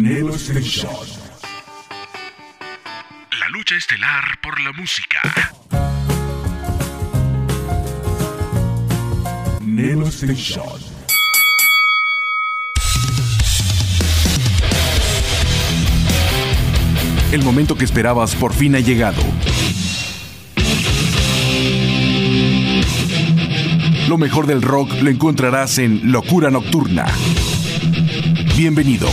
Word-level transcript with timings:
Nelo 0.00 0.34
Station. 0.34 0.88
La 3.38 3.48
lucha 3.50 3.74
estelar 3.74 4.40
por 4.42 4.58
la 4.62 4.72
música. 4.72 5.20
Nelo 9.60 10.06
Station. 10.06 10.64
El 17.30 17.42
momento 17.42 17.76
que 17.76 17.84
esperabas 17.84 18.34
por 18.34 18.54
fin 18.54 18.76
ha 18.76 18.80
llegado. 18.80 19.22
Lo 24.08 24.16
mejor 24.16 24.46
del 24.46 24.62
rock 24.62 24.94
lo 25.02 25.10
encontrarás 25.10 25.76
en 25.76 26.10
Locura 26.10 26.50
Nocturna. 26.50 27.04
Bienvenido. 28.56 29.10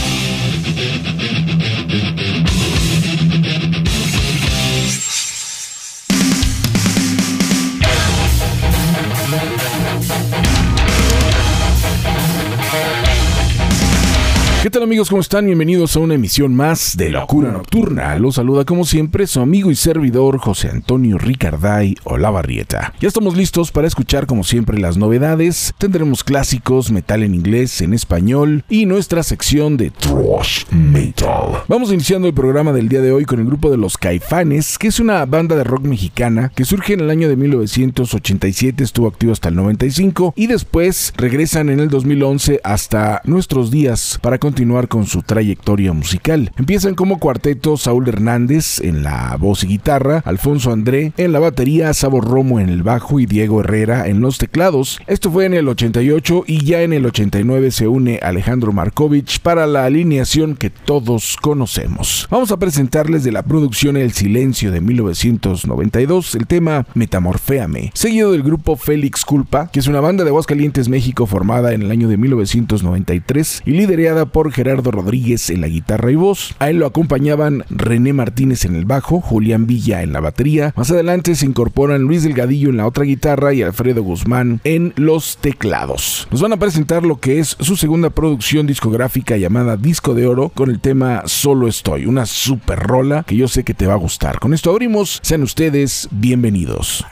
¿Qué 14.68 14.72
tal 14.72 14.84
amigos? 14.84 15.08
¿Cómo 15.10 15.22
están? 15.22 15.46
Bienvenidos 15.46 15.96
a 15.96 16.02
una 16.02 16.16
emisión 16.16 16.54
más 16.54 16.98
de 16.98 17.10
Locura 17.10 17.54
Nocturna. 17.54 18.20
Los 18.20 18.36
saluda 18.36 18.66
como 18.66 18.84
siempre 18.84 19.26
su 19.26 19.40
amigo 19.40 19.72
y 19.72 19.76
servidor 19.76 20.40
José 20.40 20.70
Antonio 20.70 21.18
Ricarday 21.18 21.96
Olavarrieta. 22.04 22.94
Ya 23.00 23.08
estamos 23.08 23.38
listos 23.38 23.72
para 23.72 23.88
escuchar 23.88 24.26
como 24.26 24.44
siempre 24.44 24.78
las 24.78 24.98
novedades. 24.98 25.74
Tendremos 25.78 26.26
clásicos, 26.26 26.92
metal 26.92 27.24
en 27.24 27.34
inglés, 27.34 27.80
en 27.80 27.94
español 27.94 28.66
y 28.68 28.86
nuestra 28.88 29.24
sección 29.24 29.78
de 29.78 29.90
Thrash 29.90 30.66
Metal. 30.72 31.64
Vamos 31.70 31.94
iniciando 31.94 32.28
el 32.28 32.34
programa 32.34 32.74
del 32.74 32.90
día 32.90 33.00
de 33.00 33.14
hoy 33.14 33.24
con 33.24 33.40
el 33.40 33.46
grupo 33.46 33.72
de 33.72 33.78
Los 33.78 33.98
Caifanes, 33.98 34.78
que 34.78 34.90
es 34.90 35.00
una 35.00 35.26
banda 35.26 35.56
de 35.56 35.64
rock 35.64 35.84
mexicana 35.84 36.52
que 36.54 36.66
surge 36.66 36.92
en 36.92 37.00
el 37.00 37.10
año 37.10 37.30
de 37.30 37.38
1987, 37.38 38.84
estuvo 38.84 39.08
activo 39.08 39.32
hasta 39.32 39.48
el 39.48 39.56
95 39.56 40.34
y 40.36 40.48
después 40.48 41.14
regresan 41.16 41.70
en 41.70 41.80
el 41.80 41.88
2011 41.88 42.60
hasta 42.66 43.22
nuestros 43.24 43.72
días 43.72 44.20
para 44.22 44.38
continuar 44.38 44.57
con 44.88 45.06
su 45.06 45.22
trayectoria 45.22 45.94
musical. 45.94 46.52
Empiezan 46.58 46.96
como 46.96 47.20
cuarteto 47.20 47.78
Saúl 47.78 48.08
Hernández 48.10 48.80
en 48.80 49.04
la 49.04 49.38
voz 49.40 49.64
y 49.64 49.68
guitarra, 49.68 50.24
Alfonso 50.26 50.72
André 50.72 51.14
en 51.18 51.32
la 51.32 51.40
batería, 51.40 51.94
Sabo 51.94 52.22
Romo 52.22 52.60
en 52.60 52.70
el 52.70 52.82
bajo 52.82 53.20
y 53.20 53.28
Diego 53.28 53.60
Herrera 53.60 54.08
en 54.08 54.20
los 54.20 54.40
teclados. 54.40 55.00
Esto 55.06 55.30
fue 55.30 55.46
en 55.46 55.54
el 55.54 55.68
88 55.68 56.46
y 56.48 56.66
ya 56.66 56.82
en 56.82 56.94
el 56.94 57.06
89 57.06 57.70
se 57.70 57.88
une 57.88 58.20
Alejandro 58.24 58.72
Markovich 58.72 59.42
para 59.42 59.68
la 59.68 59.86
alineación 59.86 60.56
que 60.56 60.72
todos 60.72 61.38
conocemos. 61.40 62.28
Vamos 62.32 62.52
a 62.52 62.58
presentarles 62.58 63.24
de 63.24 63.34
la 63.34 63.44
producción 63.44 63.96
El 63.96 64.12
Silencio 64.14 64.72
de 64.72 64.82
1992 64.82 66.34
el 66.34 66.48
tema 66.48 66.88
Metamorféame, 66.96 67.92
seguido 67.94 68.32
del 68.32 68.42
grupo 68.42 68.76
Félix 68.76 69.24
Culpa, 69.24 69.70
que 69.72 69.80
es 69.80 69.88
una 69.88 70.02
banda 70.02 70.24
de 70.24 70.32
Aguascalientes, 70.32 70.90
México 70.90 71.28
formada 71.28 71.74
en 71.74 71.84
el 71.84 71.92
año 71.92 72.08
de 72.08 72.18
1993 72.18 73.62
y 73.66 73.72
liderada 73.72 74.26
por 74.26 74.47
Gerardo 74.52 74.92
Rodríguez 74.92 75.50
en 75.50 75.62
la 75.62 75.68
guitarra 75.68 76.12
y 76.12 76.16
voz. 76.16 76.56
A 76.60 76.70
él 76.70 76.78
lo 76.78 76.86
acompañaban 76.86 77.64
René 77.70 78.14
Martínez 78.14 78.66
en 78.66 78.76
el 78.76 78.86
bajo, 78.86 79.22
Julián 79.22 79.68
Villa 79.68 80.04
en 80.04 80.14
la 80.14 80.20
batería. 80.20 80.74
Más 80.76 80.92
adelante 80.92 81.36
se 81.36 81.46
incorporan 81.46 82.04
Luis 82.04 82.24
Delgadillo 82.24 82.70
en 82.70 82.78
la 82.78 82.88
otra 82.88 83.04
guitarra 83.04 83.54
y 83.54 83.62
Alfredo 83.62 84.04
Guzmán 84.04 84.62
en 84.64 84.94
los 84.96 85.38
teclados. 85.38 86.28
Nos 86.32 86.42
van 86.42 86.54
a 86.54 86.58
presentar 86.58 87.04
lo 87.04 87.20
que 87.20 87.40
es 87.40 87.56
su 87.60 87.76
segunda 87.76 88.10
producción 88.10 88.68
discográfica 88.68 89.38
llamada 89.38 89.78
Disco 89.78 90.14
de 90.14 90.28
Oro 90.28 90.50
con 90.50 90.70
el 90.70 90.80
tema 90.80 91.24
Solo 91.26 91.68
Estoy, 91.68 92.06
una 92.06 92.26
super 92.26 92.80
rola 92.80 93.24
que 93.24 93.36
yo 93.36 93.48
sé 93.48 93.64
que 93.64 93.74
te 93.74 93.88
va 93.88 93.94
a 93.94 93.98
gustar. 93.98 94.40
Con 94.40 94.54
esto 94.54 94.72
abrimos, 94.72 95.20
sean 95.24 95.44
ustedes 95.44 96.08
bienvenidos. 96.12 97.06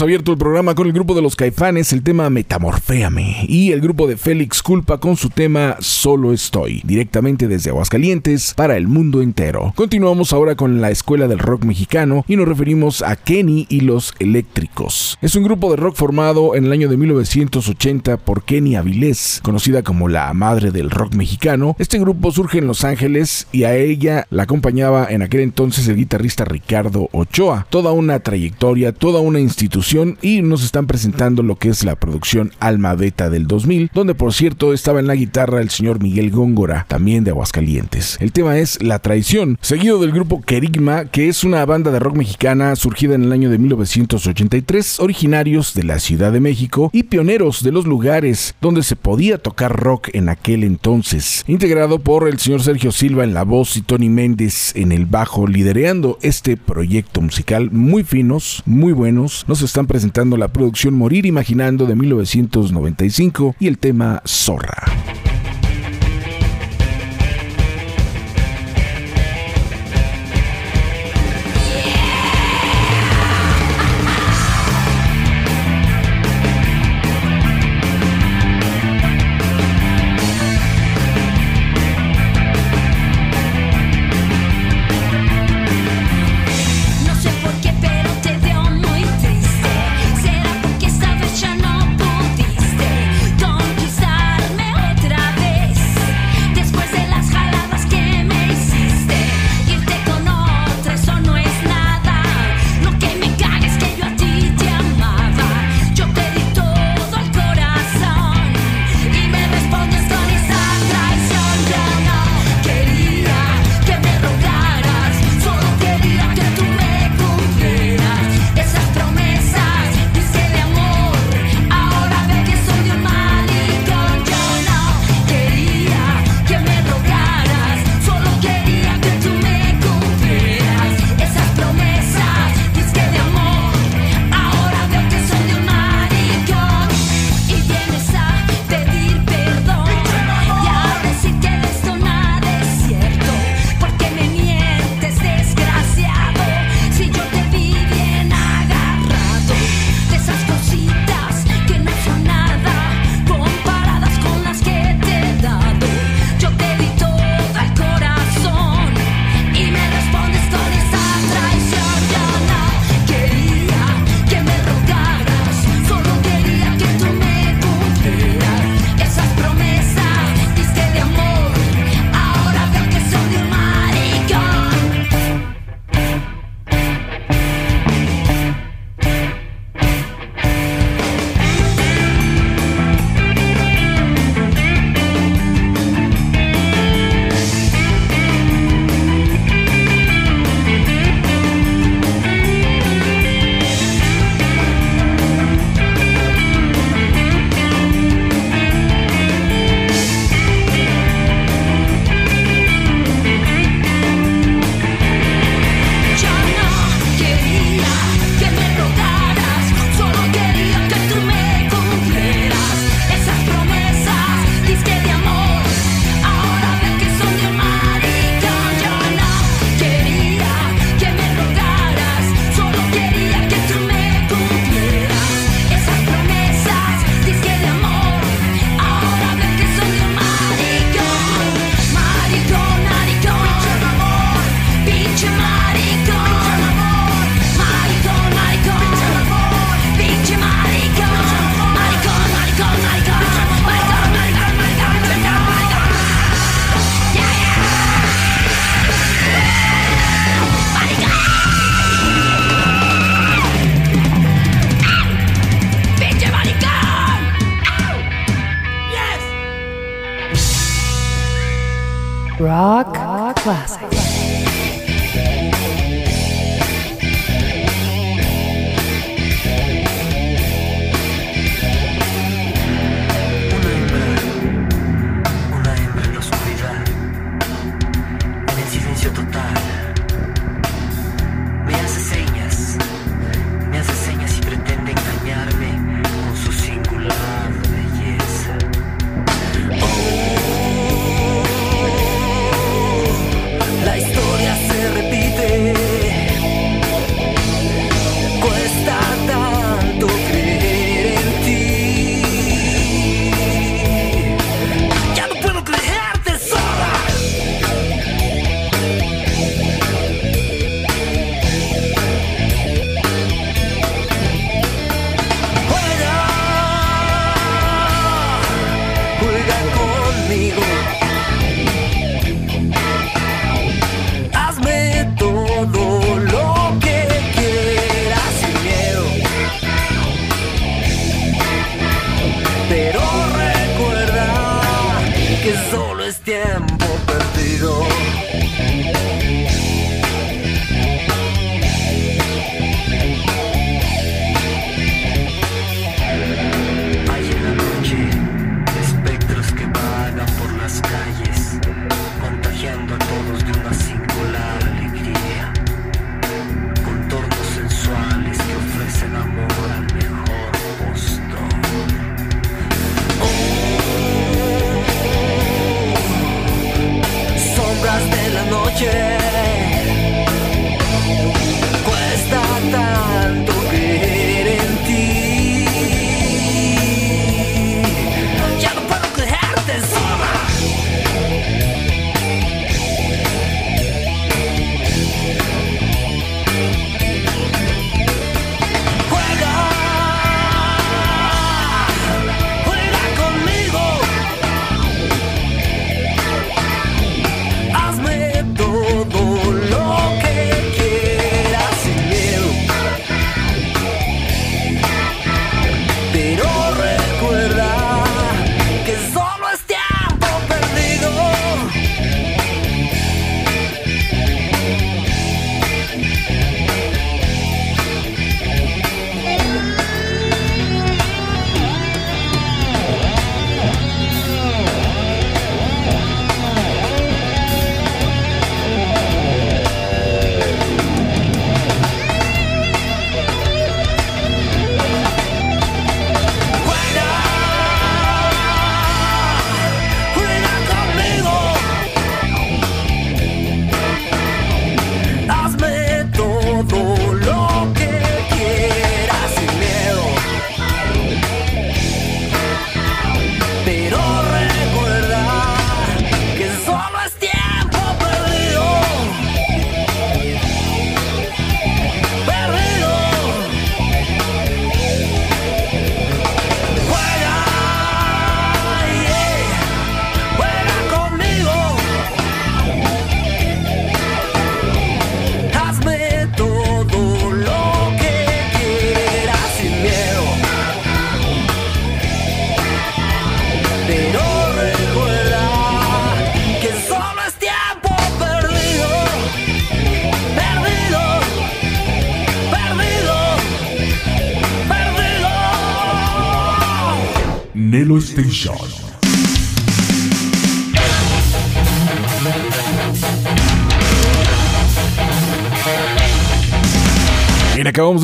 Abierto 0.00 0.32
el 0.32 0.38
programa 0.38 0.74
con 0.74 0.86
el 0.86 0.92
grupo 0.92 1.14
de 1.14 1.22
los 1.22 1.36
Caifanes, 1.36 1.92
el 1.92 2.02
tema 2.02 2.30
Metamorféame, 2.30 3.44
y 3.48 3.72
el 3.72 3.80
grupo 3.80 4.06
de 4.06 4.16
Félix 4.16 4.62
Culpa 4.62 4.98
con 4.98 5.16
su 5.16 5.30
tema 5.30 5.76
Solo 5.80 6.32
Estoy, 6.32 6.80
directamente 6.84 7.48
desde 7.48 7.70
Aguascalientes 7.70 8.54
para 8.54 8.76
el 8.76 8.88
mundo 8.88 9.22
entero. 9.22 9.72
Continuamos 9.76 10.32
ahora 10.32 10.54
con 10.54 10.80
la 10.80 10.90
Escuela 10.90 11.28
del 11.28 11.38
Rock 11.38 11.64
Mexicano 11.64 12.24
y 12.26 12.36
nos 12.36 12.48
referimos 12.48 13.02
a 13.02 13.16
Kenny 13.16 13.66
y 13.68 13.80
los 13.80 14.14
Eléctricos. 14.18 15.18
Es 15.22 15.34
un 15.34 15.44
grupo 15.44 15.70
de 15.70 15.76
rock 15.76 15.96
formado 15.96 16.54
en 16.54 16.64
el 16.64 16.72
año 16.72 16.88
de 16.88 16.96
1980 16.96 18.16
por 18.16 18.44
Kenny 18.44 18.76
Avilés, 18.76 19.40
conocida 19.42 19.82
como 19.82 20.08
la 20.08 20.32
madre 20.34 20.70
del 20.70 20.90
rock 20.90 21.14
mexicano. 21.14 21.76
Este 21.78 21.98
grupo 21.98 22.32
surge 22.32 22.58
en 22.58 22.66
Los 22.66 22.84
Ángeles 22.84 23.46
y 23.52 23.64
a 23.64 23.76
ella 23.76 24.26
la 24.30 24.44
acompañaba 24.44 25.06
en 25.10 25.22
aquel 25.22 25.40
entonces 25.40 25.88
el 25.88 25.96
guitarrista 25.96 26.44
Ricardo 26.44 27.08
Ochoa. 27.12 27.66
Toda 27.70 27.92
una 27.92 28.20
trayectoria, 28.20 28.92
toda 28.92 29.20
una 29.20 29.40
institución 29.40 29.84
y 30.22 30.42
nos 30.42 30.64
están 30.64 30.88
presentando 30.88 31.44
lo 31.44 31.54
que 31.54 31.68
es 31.68 31.84
la 31.84 31.94
producción 31.94 32.50
Alma 32.58 32.96
Beta 32.96 33.30
del 33.30 33.46
2000, 33.46 33.92
donde 33.94 34.16
por 34.16 34.32
cierto 34.34 34.72
estaba 34.72 34.98
en 34.98 35.06
la 35.06 35.14
guitarra 35.14 35.60
el 35.60 35.70
señor 35.70 36.02
Miguel 36.02 36.32
Góngora, 36.32 36.84
también 36.88 37.22
de 37.22 37.30
Aguascalientes. 37.30 38.16
El 38.20 38.32
tema 38.32 38.58
es 38.58 38.82
La 38.82 38.98
Traición, 38.98 39.56
seguido 39.60 40.00
del 40.00 40.10
grupo 40.10 40.42
Kerigma, 40.42 41.04
que 41.04 41.28
es 41.28 41.44
una 41.44 41.64
banda 41.64 41.92
de 41.92 42.00
rock 42.00 42.16
mexicana 42.16 42.74
surgida 42.74 43.14
en 43.14 43.22
el 43.22 43.30
año 43.30 43.50
de 43.50 43.58
1983, 43.58 44.98
originarios 44.98 45.74
de 45.74 45.84
la 45.84 46.00
Ciudad 46.00 46.32
de 46.32 46.40
México 46.40 46.90
y 46.92 47.04
pioneros 47.04 47.62
de 47.62 47.70
los 47.70 47.86
lugares 47.86 48.56
donde 48.60 48.82
se 48.82 48.96
podía 48.96 49.38
tocar 49.38 49.76
rock 49.76 50.08
en 50.12 50.28
aquel 50.28 50.64
entonces, 50.64 51.44
integrado 51.46 52.00
por 52.00 52.26
el 52.28 52.40
señor 52.40 52.62
Sergio 52.62 52.90
Silva 52.90 53.22
en 53.22 53.32
la 53.32 53.44
voz 53.44 53.76
y 53.76 53.82
Tony 53.82 54.08
Méndez 54.08 54.74
en 54.74 54.90
el 54.90 55.06
bajo, 55.06 55.46
liderando 55.46 56.18
este 56.20 56.56
proyecto 56.56 57.20
musical 57.20 57.70
muy 57.70 58.02
finos, 58.02 58.64
muy 58.66 58.92
buenos, 58.92 59.44
nos 59.46 59.62
están 59.74 59.88
presentando 59.88 60.36
la 60.36 60.46
producción 60.46 60.94
Morir 60.94 61.26
Imaginando 61.26 61.84
de 61.84 61.96
1995 61.96 63.56
y 63.58 63.66
el 63.66 63.78
tema 63.78 64.22
Zorra. 64.24 64.84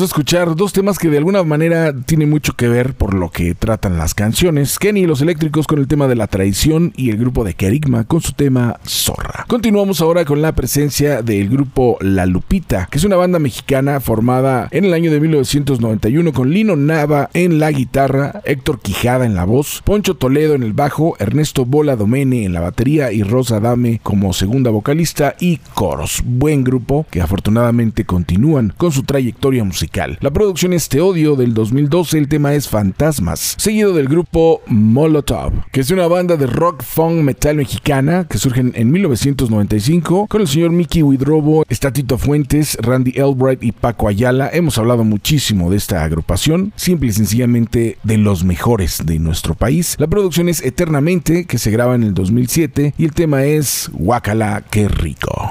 Escuchar 0.05 0.55
dos 0.55 0.73
temas 0.73 0.97
que 0.97 1.09
de 1.09 1.17
alguna 1.17 1.43
manera 1.43 1.93
tienen 1.93 2.29
mucho 2.29 2.53
que 2.53 2.67
ver 2.67 2.93
por 2.93 3.13
lo 3.13 3.29
que 3.29 3.53
tratan 3.55 3.97
las 3.97 4.13
canciones. 4.13 4.79
Kenny 4.79 5.01
y 5.01 5.05
los 5.05 5.21
eléctricos 5.21 5.67
con 5.67 5.79
el 5.79 5.87
tema 5.87 6.07
de 6.07 6.15
la 6.15 6.27
traición 6.27 6.93
y 6.95 7.09
el 7.09 7.17
grupo 7.17 7.43
de 7.43 7.53
Kerigma 7.53 8.05
con 8.05 8.21
su 8.21 8.33
tema 8.33 8.79
Zorra. 8.87 9.45
Continuamos 9.47 10.01
ahora 10.01 10.25
con 10.25 10.41
la 10.41 10.53
presencia 10.53 11.21
del 11.21 11.49
grupo 11.49 11.97
La 11.99 12.25
Lupita, 12.25 12.87
que 12.89 12.97
es 12.97 13.03
una 13.03 13.17
banda 13.17 13.37
mexicana 13.37 13.99
formada 13.99 14.69
en 14.71 14.85
el 14.85 14.93
año 14.93 15.11
de 15.11 15.19
1991 15.19 16.33
con 16.33 16.51
Lino 16.51 16.75
Nava 16.75 17.29
en 17.33 17.59
la 17.59 17.71
guitarra, 17.71 18.41
Héctor 18.45 18.79
Quijada 18.79 19.25
en 19.25 19.35
la 19.35 19.43
voz, 19.43 19.81
Poncho 19.83 20.15
Toledo 20.15 20.55
en 20.55 20.63
el 20.63 20.73
bajo, 20.73 21.15
Ernesto 21.19 21.65
Bola 21.65 21.95
Domene 21.95 22.45
en 22.45 22.53
la 22.53 22.61
batería 22.61 23.11
y 23.11 23.23
Rosa 23.23 23.59
Dame 23.59 23.99
como 24.01 24.33
segunda 24.33 24.71
vocalista 24.71 25.35
y 25.39 25.57
coros. 25.73 26.23
Buen 26.25 26.63
grupo 26.63 27.05
que 27.11 27.21
afortunadamente 27.21 28.05
continúan 28.05 28.73
con 28.77 28.91
su 28.91 29.03
trayectoria 29.03 29.63
musical. 29.63 29.90
La 29.93 30.31
producción 30.31 30.71
es 30.71 30.87
Te 30.87 31.01
Odio 31.01 31.35
del 31.35 31.53
2012, 31.53 32.17
el 32.17 32.29
tema 32.29 32.53
es 32.53 32.69
Fantasmas, 32.69 33.55
seguido 33.57 33.91
del 33.91 34.07
grupo 34.07 34.61
Molotov, 34.67 35.51
que 35.69 35.81
es 35.81 35.91
una 35.91 36.07
banda 36.07 36.37
de 36.37 36.47
rock 36.47 36.81
funk 36.81 37.21
metal 37.23 37.57
mexicana 37.57 38.25
que 38.29 38.37
surge 38.37 38.61
en 38.73 38.91
1995 38.91 40.27
con 40.29 40.39
el 40.39 40.47
señor 40.47 40.71
Mickey 40.71 41.03
Widrobo, 41.03 41.65
está 41.67 41.91
Tito 41.91 42.17
Fuentes, 42.17 42.77
Randy 42.79 43.11
Elbright 43.17 43.61
y 43.63 43.73
Paco 43.73 44.07
Ayala. 44.07 44.49
Hemos 44.53 44.77
hablado 44.77 45.03
muchísimo 45.03 45.69
de 45.69 45.75
esta 45.75 46.05
agrupación, 46.05 46.71
simple 46.77 47.09
y 47.09 47.13
sencillamente 47.13 47.97
de 48.03 48.17
los 48.17 48.45
mejores 48.45 49.05
de 49.05 49.19
nuestro 49.19 49.55
país. 49.55 49.97
La 49.99 50.07
producción 50.07 50.47
es 50.47 50.63
Eternamente, 50.63 51.43
que 51.43 51.57
se 51.57 51.69
graba 51.69 51.95
en 51.95 52.03
el 52.03 52.13
2007 52.13 52.93
y 52.97 53.03
el 53.03 53.11
tema 53.11 53.43
es 53.43 53.89
Guacala, 53.91 54.63
qué 54.71 54.87
rico. 54.87 55.49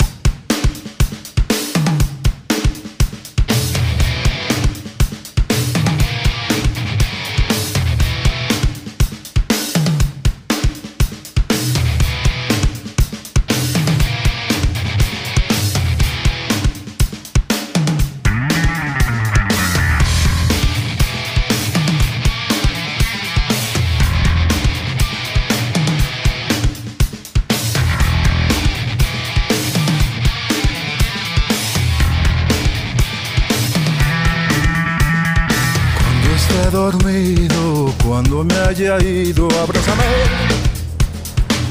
Cuando 38.04 38.44
me 38.44 38.54
haya 38.54 38.98
ido, 39.02 39.48
abrázame. 39.62 40.04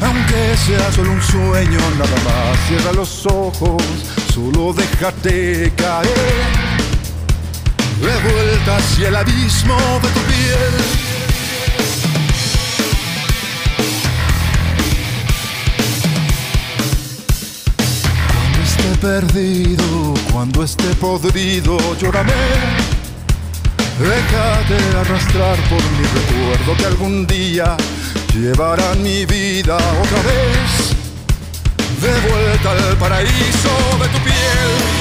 Aunque 0.01 0.57
sea 0.57 0.91
solo 0.91 1.11
un 1.11 1.21
sueño, 1.21 1.79
nada 1.97 2.17
más. 2.23 2.59
Cierra 2.67 2.93
los 2.93 3.25
ojos, 3.25 3.81
solo 4.33 4.73
déjate 4.73 5.71
caer. 5.75 6.09
Revuelta 8.01 8.77
hacia 8.77 9.09
el 9.09 9.15
abismo 9.15 9.77
de 10.01 10.09
tu 10.09 10.19
piel. 10.21 10.73
Cuando 18.33 18.63
esté 18.63 18.95
perdido, 19.01 20.13
cuando 20.31 20.63
esté 20.63 20.95
podrido, 20.95 21.77
llórame. 21.99 22.98
Déjate 23.99 24.97
arrastrar 24.97 25.57
por 25.69 25.83
mi 25.91 26.05
recuerdo 26.07 26.77
que 26.77 26.85
algún 26.85 27.27
día 27.27 27.75
llevarán 28.33 29.03
mi 29.03 29.25
vida 29.25 29.75
otra 29.75 30.21
vez 30.23 30.95
de 31.99 32.29
vuelta 32.29 32.71
al 32.71 32.97
paraíso 32.97 33.69
de 34.01 34.07
tu 34.07 34.23
piel. 34.23 34.98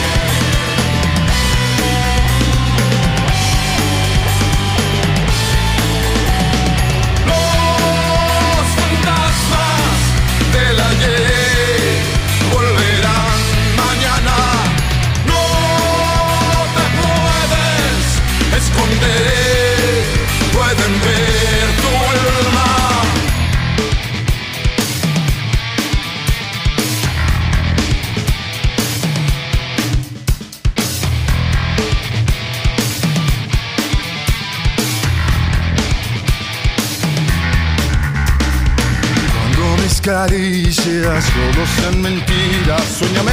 Caricias 40.09 41.23
solo 41.23 41.67
sean 41.77 42.01
mentiras, 42.01 42.83
sueñame 42.99 43.31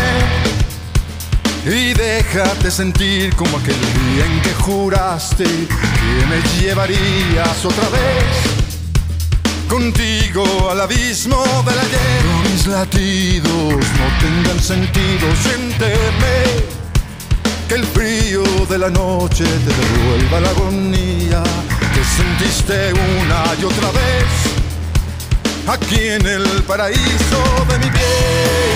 y 1.66 1.94
déjate 1.94 2.70
sentir 2.70 3.34
como 3.38 3.58
aquel 3.60 3.80
día 3.80 4.26
en 4.26 4.42
que 4.42 4.54
juraste 4.56 5.46
que 5.46 6.26
me 6.28 6.42
llevarías 6.60 7.64
otra 7.64 7.88
vez 7.88 9.70
contigo 9.70 10.70
al 10.70 10.82
abismo 10.82 11.42
del 11.66 11.80
ayer. 11.80 12.24
Mis 12.52 12.68
latidos 12.68 13.86
no 14.00 14.08
tengan 14.20 14.60
sentido, 14.60 15.28
siénteme 15.44 16.36
que 17.70 17.76
el 17.76 17.86
frío 17.86 18.44
de 18.70 18.78
la 18.78 18.90
noche 18.90 19.46
te 19.46 19.72
devuelva 19.82 20.42
la 20.42 20.50
agonía 20.50 21.42
que 21.94 22.04
sentiste 22.04 22.92
una 22.92 23.46
y 23.62 23.64
otra 23.64 23.92
vez 23.92 24.65
aquí 25.68 26.08
en 26.08 26.26
el 26.26 26.64
paraíso 26.64 27.42
de 27.70 27.80
mi 27.80 27.90
piel. 27.92 28.75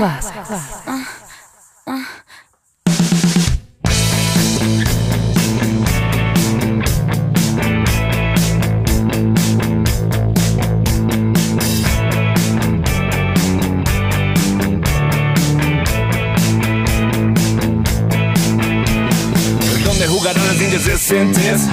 Classics. 0.00 0.48
Donde 0.48 0.89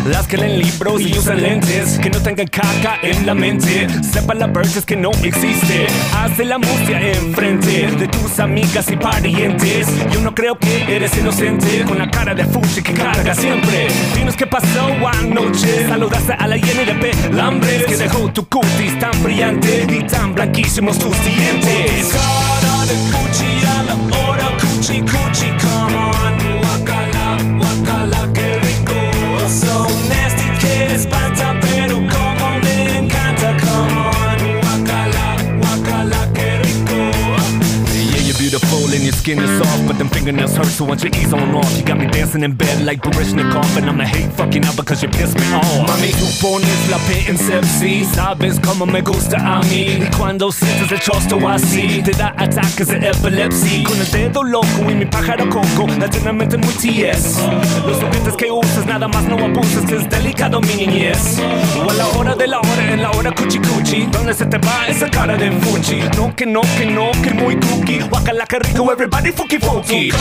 las 0.05 0.25
que 0.27 0.37
leen 0.37 0.59
libros 0.59 0.99
y 1.01 1.15
usan 1.15 1.39
lentes 1.43 1.99
Que 1.99 2.09
no 2.09 2.19
tengan 2.19 2.47
caca 2.47 2.97
en 3.03 3.27
la 3.27 3.35
mente. 3.35 3.87
Sepan 4.01 4.39
la 4.39 4.47
verges 4.47 4.85
que 4.85 4.95
no 4.95 5.11
existe. 5.21 5.85
Hace 6.15 6.45
la 6.45 6.57
mustia 6.57 6.99
enfrente 7.11 7.91
De 7.91 8.07
tus 8.07 8.39
amigas 8.39 8.89
y 8.89 8.97
parientes. 8.97 9.87
Yo 10.11 10.19
no 10.21 10.33
creo 10.33 10.57
que 10.57 10.95
eres 10.95 11.15
inocente 11.15 11.83
Con 11.87 11.99
la 11.99 12.09
cara 12.09 12.33
de 12.33 12.43
fuchi 12.45 12.81
que 12.81 12.93
carga 12.93 13.35
siempre. 13.35 13.87
Dinos 14.15 14.35
qué 14.35 14.47
pasó 14.47 14.89
anoche. 15.13 15.87
Saludaste 15.87 16.33
a 16.33 16.47
la 16.47 16.57
llena 16.57 16.83
de 16.83 17.85
Que 17.85 17.97
dejó 17.97 18.31
tu 18.33 18.47
cutis 18.47 18.97
tan 18.99 19.11
brillante 19.21 19.85
Y 19.89 20.03
tan 20.07 20.33
blanquísimos 20.33 20.97
tus 20.97 21.15
dientes. 21.23 22.09
Cara 22.13 22.85
de 22.85 22.95
cuchi 23.11 23.65
a 23.67 23.83
la 23.83 24.17
hora 24.17 24.57
cuchi 24.59 25.01
cuchi 25.01 25.51
Come 25.61 25.95
on, 25.95 26.16
skin 39.27 39.43
is 39.43 39.57
soft 39.59 39.87
But 39.87 39.97
them 39.97 40.09
fingernails 40.09 40.55
hurt 40.55 40.67
so 40.67 40.85
once 40.85 41.03
you 41.03 41.09
ease 41.19 41.33
on 41.33 41.53
off 41.55 41.77
You 41.77 41.83
got 41.83 41.97
me 41.97 42.07
dancing 42.07 42.43
in 42.43 42.53
bed 42.55 42.85
like 42.85 43.01
Barishnikov 43.01 43.77
And 43.77 43.89
I'ma 43.89 44.05
hate 44.05 44.31
fucking 44.33 44.63
out 44.65 44.77
because 44.77 45.03
you 45.03 45.09
piss 45.09 45.35
me 45.35 45.47
off. 45.53 45.87
Mami, 45.87 46.11
tu 46.19 46.27
pones 46.41 46.89
la 46.89 46.97
P 47.07 47.29
en 47.29 47.37
sepsi 47.37 48.05
Sabes 48.05 48.59
cómo 48.59 48.85
me 48.85 49.01
gusta 49.01 49.37
a 49.37 49.61
mí. 49.63 49.99
Y 50.05 50.09
cuando 50.17 50.51
sientes 50.51 50.91
el 50.91 50.99
chosto 50.99 51.35
así 51.47 52.01
Te 52.03 52.11
da 52.11 52.33
ataques 52.37 52.87
de 52.87 52.97
epilepsia. 53.09 53.83
Con 53.83 53.99
el 53.99 54.11
dedo 54.11 54.43
loco 54.43 54.89
y 54.89 54.95
mi 54.95 55.05
pájaro 55.05 55.49
coco 55.49 55.87
Eternamente 56.03 56.57
muy 56.57 56.73
TS 56.73 57.41
Los 57.85 57.97
juguetes 57.97 58.35
que 58.37 58.51
usas 58.51 58.85
nada 58.85 59.07
más 59.07 59.23
no 59.25 59.37
abuses 59.37 59.85
que 59.85 59.95
Es 59.97 60.09
delicado 60.09 60.61
mi 60.61 60.75
niñez. 60.75 61.39
O 61.85 61.89
a 61.89 61.93
la 61.93 62.07
hora 62.17 62.35
de 62.35 62.47
la 62.47 62.59
hora 62.59 62.93
en 62.93 63.01
la 63.01 63.11
hora 63.11 63.31
cuchi 63.31 63.59
cuchi 63.59 64.07
¿Dónde 64.11 64.33
se 64.33 64.45
te 64.45 64.57
va 64.57 64.87
esa 64.87 65.09
cara 65.09 65.35
de 65.35 65.51
fuchi? 65.51 65.99
No 66.15 66.33
que 66.35 66.45
no 66.45 66.61
que 66.77 66.85
no 66.85 67.11
que 67.23 67.33
muy 67.33 67.55
cookie. 67.57 67.99
Guacala 68.09 68.45
que 68.45 68.59
rico 68.59 68.91
everybody 68.91 69.16
Body 69.17 69.31
Funky 69.31 69.57
Funky. 69.57 70.11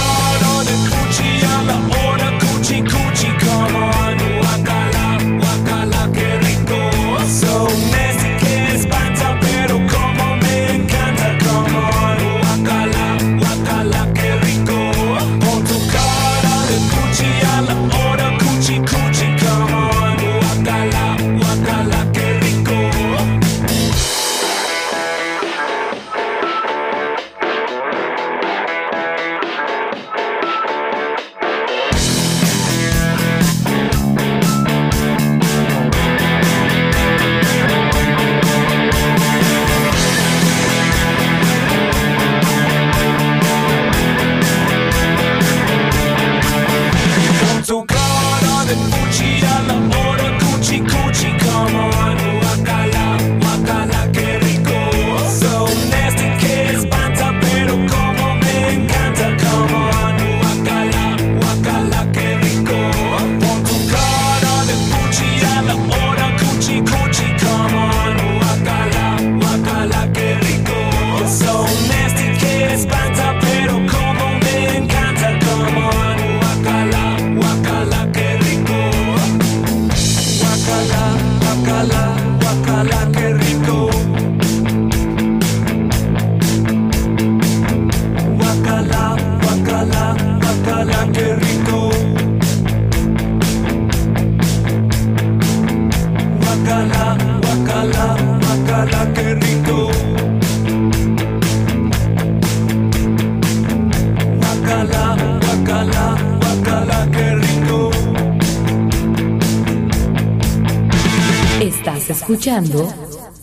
Escuchando 112.56 112.94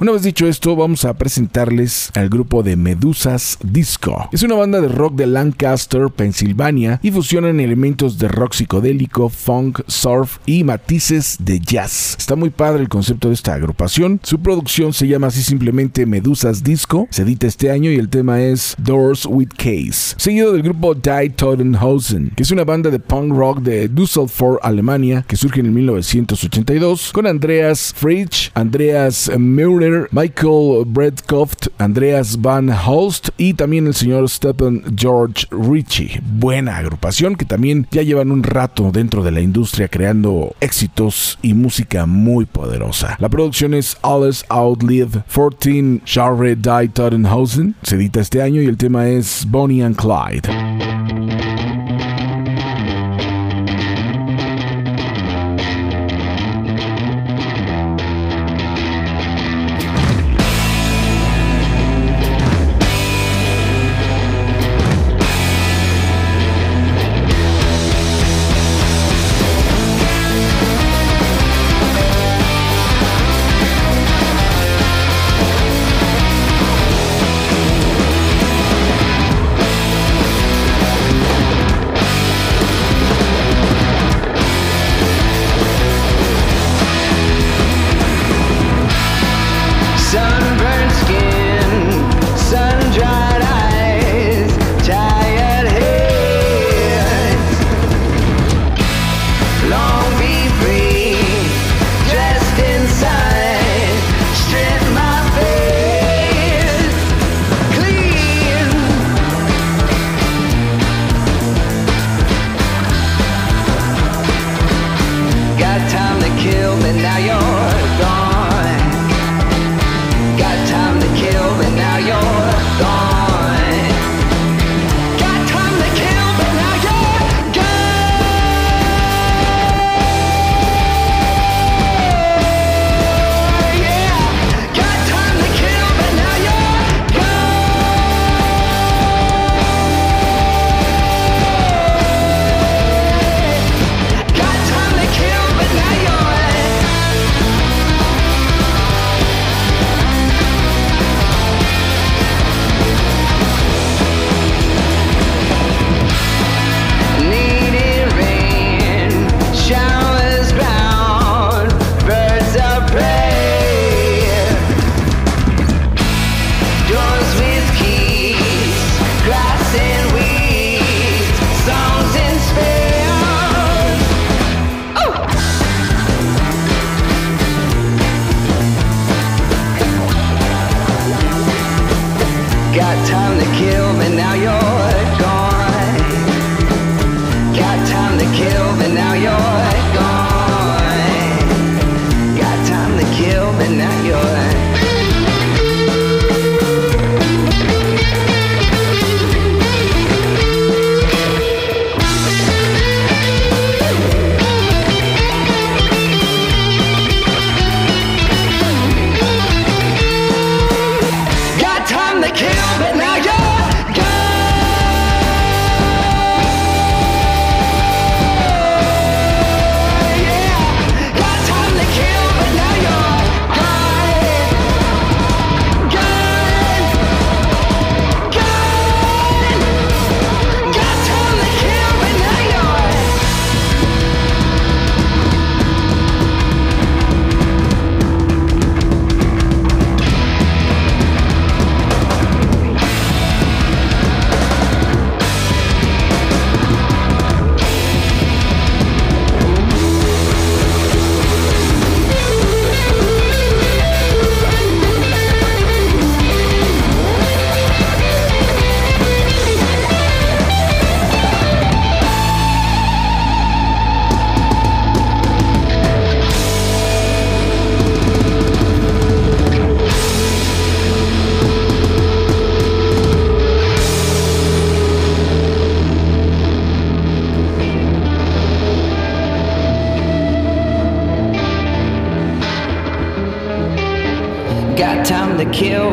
Una 0.00 0.12
vez 0.12 0.22
dicho 0.22 0.46
esto, 0.46 0.76
vamos 0.76 1.04
a 1.04 1.14
presentarles 1.14 2.10
al 2.14 2.28
grupo 2.28 2.62
de 2.62 2.76
Medusas 2.76 3.58
Disco. 3.62 4.28
Es 4.32 4.42
una 4.42 4.54
banda 4.54 4.80
de 4.80 4.88
rock 4.88 5.16
de 5.16 5.26
Lancaster, 5.26 6.06
Pensilvania 6.14 7.00
y 7.02 7.10
fusionan 7.10 7.58
elementos 7.60 8.18
de 8.18 8.28
rock 8.28 8.54
psicodélico, 8.54 9.28
funk, 9.28 9.80
surf 9.88 10.38
y 10.46 10.62
matices 10.62 11.38
de 11.40 11.58
jazz. 11.58 12.16
Está 12.18 12.36
muy 12.36 12.50
padre 12.50 12.82
el 12.82 12.88
concepto 12.88 13.28
de 13.28 13.34
esta 13.34 13.54
agrupación. 13.54 14.20
Su 14.22 14.40
producción 14.40 14.92
se 14.92 15.08
llama 15.08 15.26
así 15.26 15.42
simplemente 15.42 16.06
Medusas 16.06 16.62
Disco. 16.62 17.08
Se 17.10 17.22
edita 17.22 17.46
este 17.46 17.70
año 17.70 17.90
y 17.90 17.96
el 17.96 18.08
tema 18.08 18.21
es 18.30 18.76
Doors 18.78 19.26
with 19.26 19.48
Case. 19.56 20.14
Seguido 20.16 20.52
del 20.52 20.62
grupo 20.62 20.94
Die 20.94 21.30
Totenhausen, 21.30 22.32
que 22.36 22.42
es 22.42 22.50
una 22.50 22.64
banda 22.64 22.90
de 22.90 22.98
punk 22.98 23.34
rock 23.34 23.60
de 23.60 23.88
Düsseldorf, 23.88 24.62
Alemania, 24.62 25.24
que 25.26 25.36
surge 25.36 25.60
en 25.60 25.72
1982 25.74 27.12
con 27.12 27.26
Andreas 27.26 27.92
Fritsch, 27.96 28.50
Andreas 28.54 29.30
Meurer, 29.36 30.08
Michael 30.12 30.84
Bredkoft, 30.86 31.68
Andreas 31.78 32.40
Van 32.40 32.70
Holst 32.70 33.30
y 33.36 33.54
también 33.54 33.86
el 33.86 33.94
señor 33.94 34.28
Stephen 34.28 34.82
George 34.96 35.46
Ritchie. 35.50 36.20
Buena 36.22 36.76
agrupación 36.76 37.36
que 37.36 37.44
también 37.44 37.86
ya 37.90 38.02
llevan 38.02 38.30
un 38.30 38.42
rato 38.42 38.90
dentro 38.92 39.22
de 39.22 39.30
la 39.30 39.40
industria 39.40 39.88
creando 39.88 40.54
éxitos 40.60 41.38
y 41.42 41.54
música 41.54 42.06
muy 42.06 42.44
poderosa. 42.44 43.16
La 43.18 43.28
producción 43.28 43.74
es 43.74 43.96
Alles 44.02 44.44
Outlive 44.48 45.22
14 45.32 46.00
Genre 46.04 46.56
Die 46.56 46.88
Totenhausen. 46.88 47.74
Se 47.82 47.96
edita 47.96 48.11
este 48.20 48.42
año 48.42 48.60
y 48.60 48.66
el 48.66 48.76
tema 48.76 49.08
es 49.08 49.46
Bonnie 49.48 49.82
and 49.82 49.96
Clyde. 49.96 51.81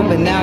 But 0.09 0.19
now 0.19 0.38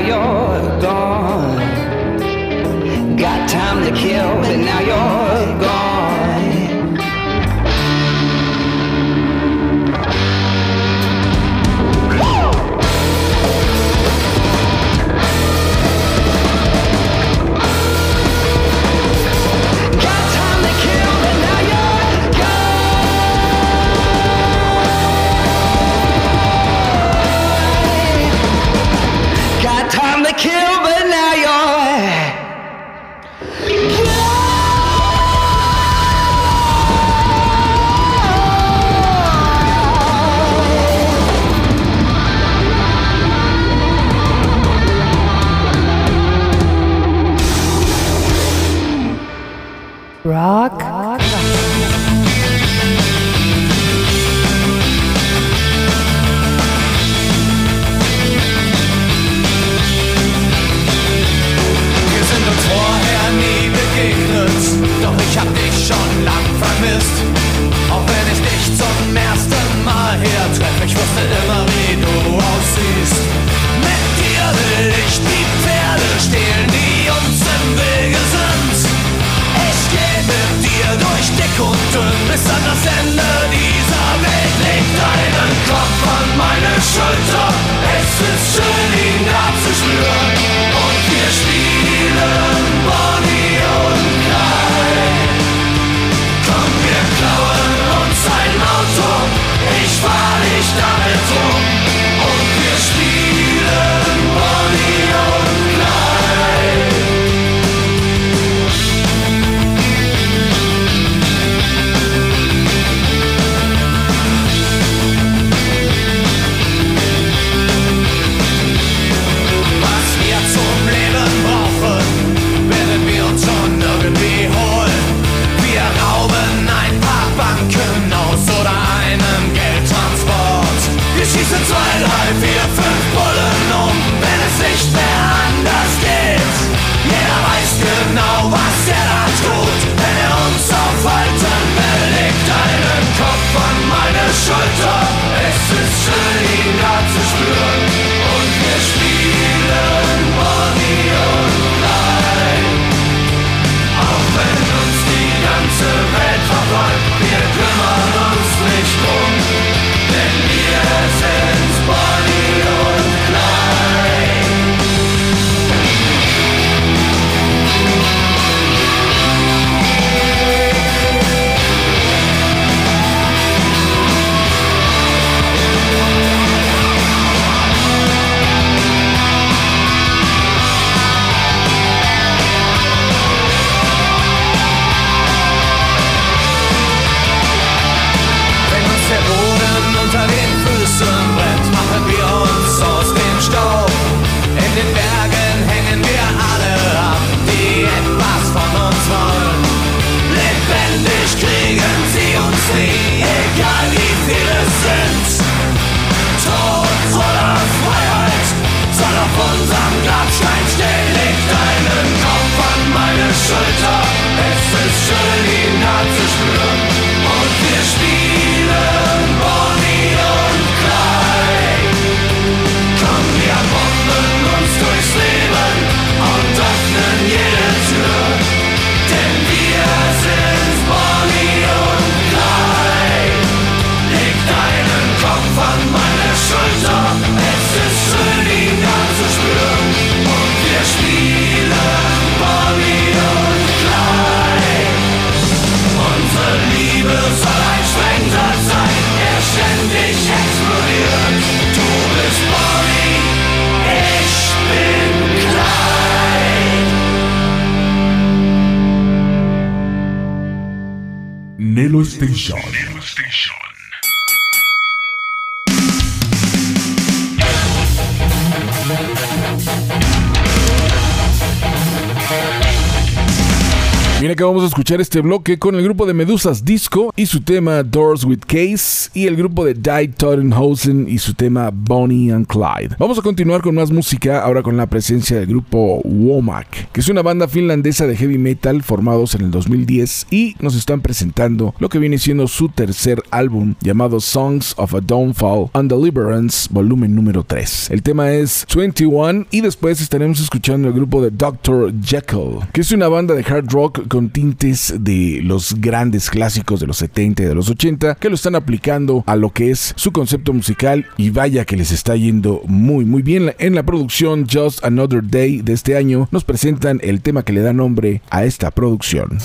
escuchar 274.87 275.01
este 275.01 275.21
bloque 275.21 275.59
con 275.59 275.75
el 275.75 275.83
grupo 275.83 276.07
de 276.07 276.15
Medusas 276.15 276.65
Disco 276.65 277.13
y 277.17 277.27
su 277.27 277.41
tema 277.41 277.83
Doors 277.83 278.23
with 278.23 278.43
Case 278.47 279.11
y 279.15 279.27
el 279.27 279.35
grupo 279.35 279.65
de 279.65 279.75
Die 279.75 280.09
Tottenhausen 280.17 281.09
y 281.09 281.19
su 281.19 281.35
tema 281.35 281.73
Bonnie 281.75 282.31
and 282.31 282.47
Clyde. 282.47 282.95
Vamos 282.97 283.19
a 283.19 283.23
continuar 283.23 283.63
con 283.63 283.75
más 283.75 283.91
música 283.91 284.45
ahora 284.45 284.63
con 284.63 284.77
la 284.77 284.87
presencia 284.87 285.41
del 285.41 285.49
grupo 285.49 286.01
Womack, 286.05 286.93
que 286.93 287.01
es 287.01 287.09
una 287.09 287.23
banda 287.23 287.49
finlandesa 287.49 288.07
de 288.07 288.17
heavy 288.17 288.39
metal 288.39 288.85
formados 288.85 289.35
en 289.35 289.47
el 289.47 289.51
2010 289.51 290.29
y 290.31 290.55
nos 290.61 290.77
están 290.77 291.01
presentando 291.01 291.75
lo 291.81 291.89
que 291.89 291.99
viene 291.99 292.19
siendo 292.19 292.47
su 292.47 292.69
tercer 292.69 293.21
álbum 293.33 293.75
llamado 293.81 294.21
Songs 294.21 294.73
of 294.77 294.95
a 294.95 295.01
Downfall 295.01 295.69
and 295.73 295.91
Deliverance 295.91 296.69
volumen 296.71 297.13
número 297.13 297.43
3. 297.43 297.91
El 297.91 298.05
tema 298.05 298.31
es 298.31 298.65
21 298.73 299.47
y 299.51 299.63
después 299.63 300.01
estaremos 300.01 300.39
escuchando 300.39 300.87
el 300.87 300.95
grupo 300.95 301.21
de 301.21 301.33
Dr. 301.33 301.93
Jekyll, 302.05 302.61
que 302.73 302.83
es 302.83 302.93
una 302.93 303.09
banda 303.09 303.35
de 303.35 303.43
hard 303.43 303.69
rock 303.73 304.07
con 304.07 304.31
tintes 304.31 304.76
de 304.99 305.41
los 305.43 305.75
grandes 305.81 306.31
clásicos 306.31 306.81
de 306.81 306.87
los 306.87 306.99
70 306.99 307.43
y 307.43 307.47
de 307.47 307.55
los 307.55 307.69
80 307.71 308.17
que 308.17 308.29
lo 308.29 308.35
están 308.35 308.55
aplicando 308.55 309.25
a 309.27 309.37
lo 309.37 309.51
que 309.51 309.71
es 309.71 309.95
su 309.97 310.13
concepto 310.13 310.53
musical 310.53 311.07
y 311.17 311.31
vaya 311.31 311.65
que 311.65 311.77
les 311.77 311.93
está 311.93 312.17
yendo 312.17 312.63
muy 312.67 313.05
muy 313.05 313.23
bien 313.23 313.55
en 313.59 313.75
la 313.75 313.83
producción 313.83 314.47
Just 314.51 314.85
Another 314.85 315.23
Day 315.23 315.63
de 315.63 315.73
este 315.73 315.97
año 315.97 316.29
nos 316.31 316.45
presentan 316.45 317.01
el 317.03 317.21
tema 317.23 317.43
que 317.43 317.53
le 317.53 317.61
da 317.61 317.73
nombre 317.73 318.23
a 318.31 318.45
esta 318.45 318.71
producción. 318.71 319.39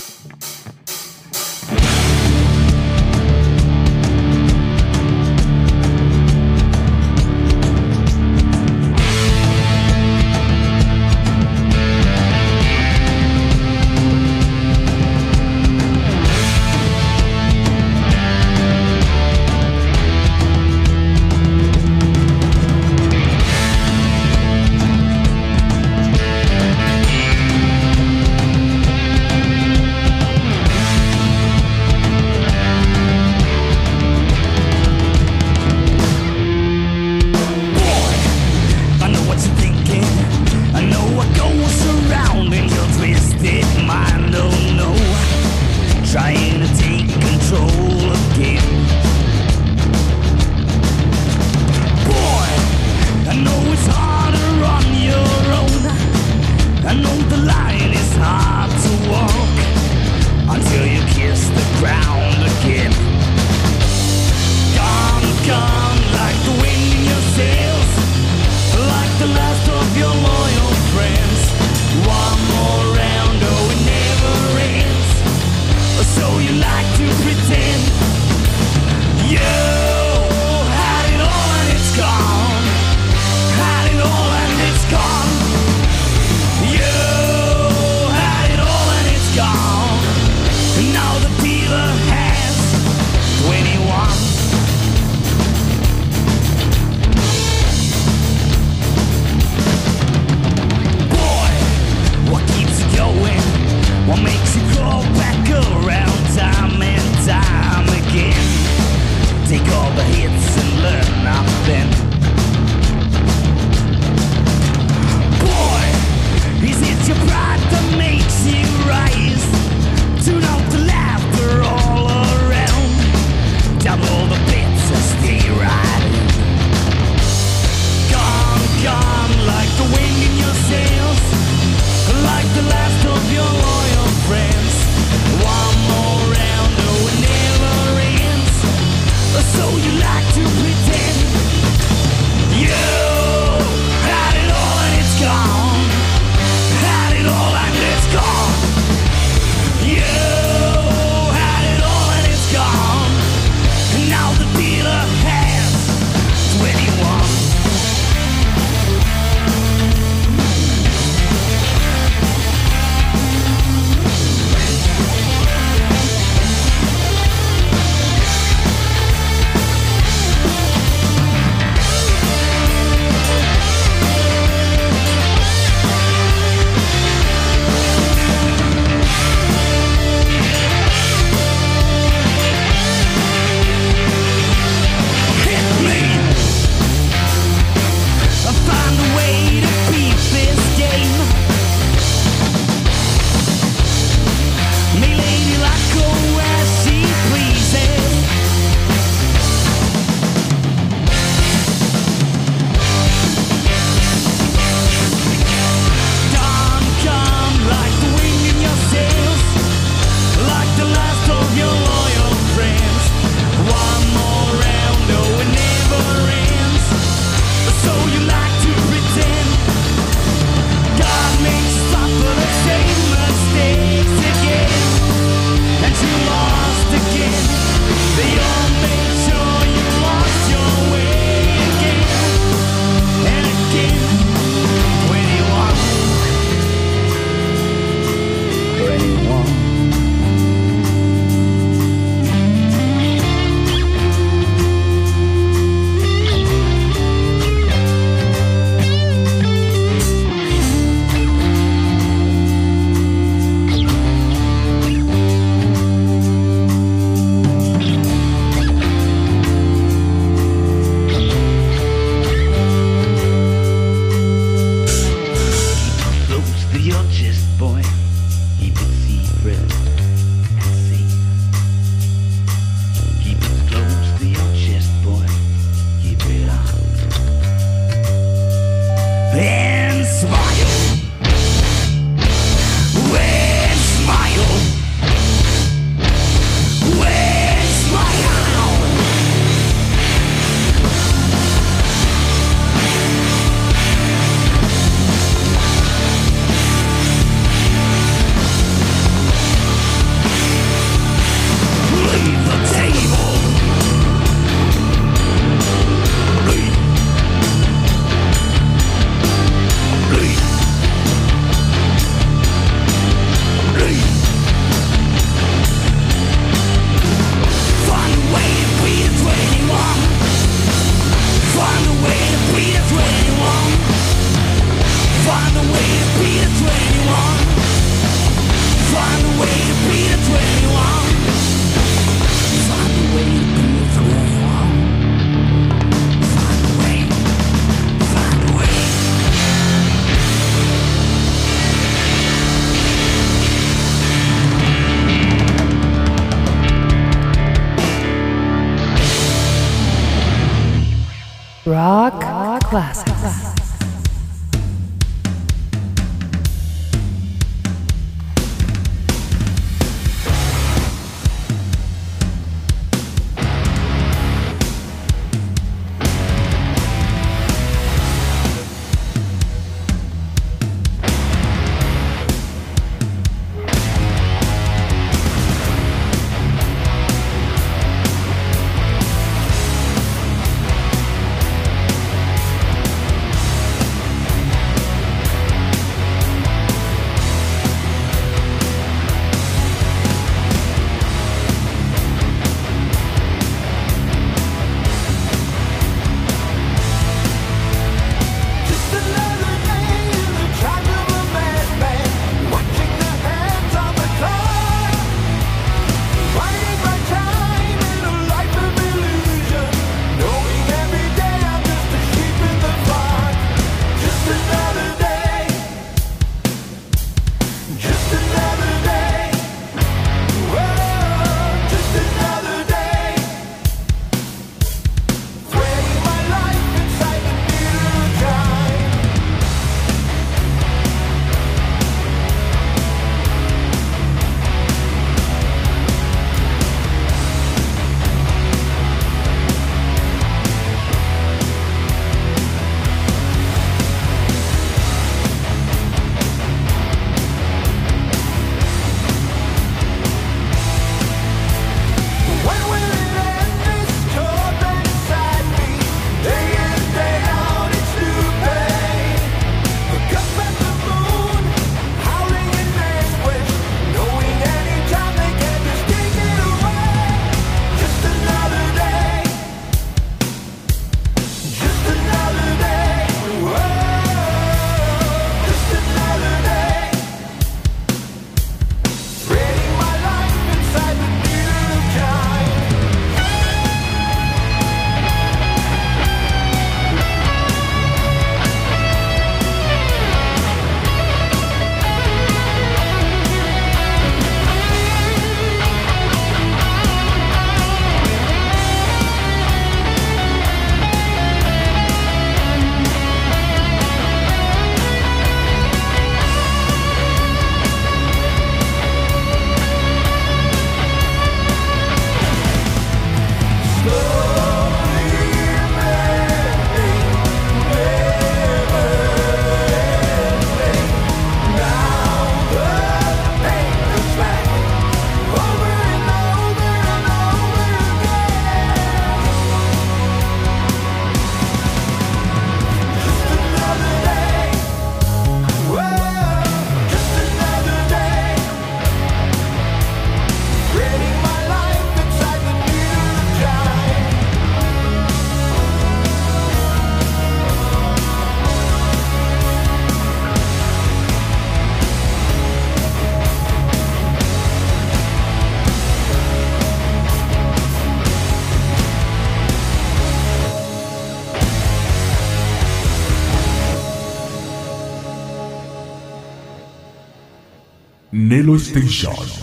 Station. 568.72 569.41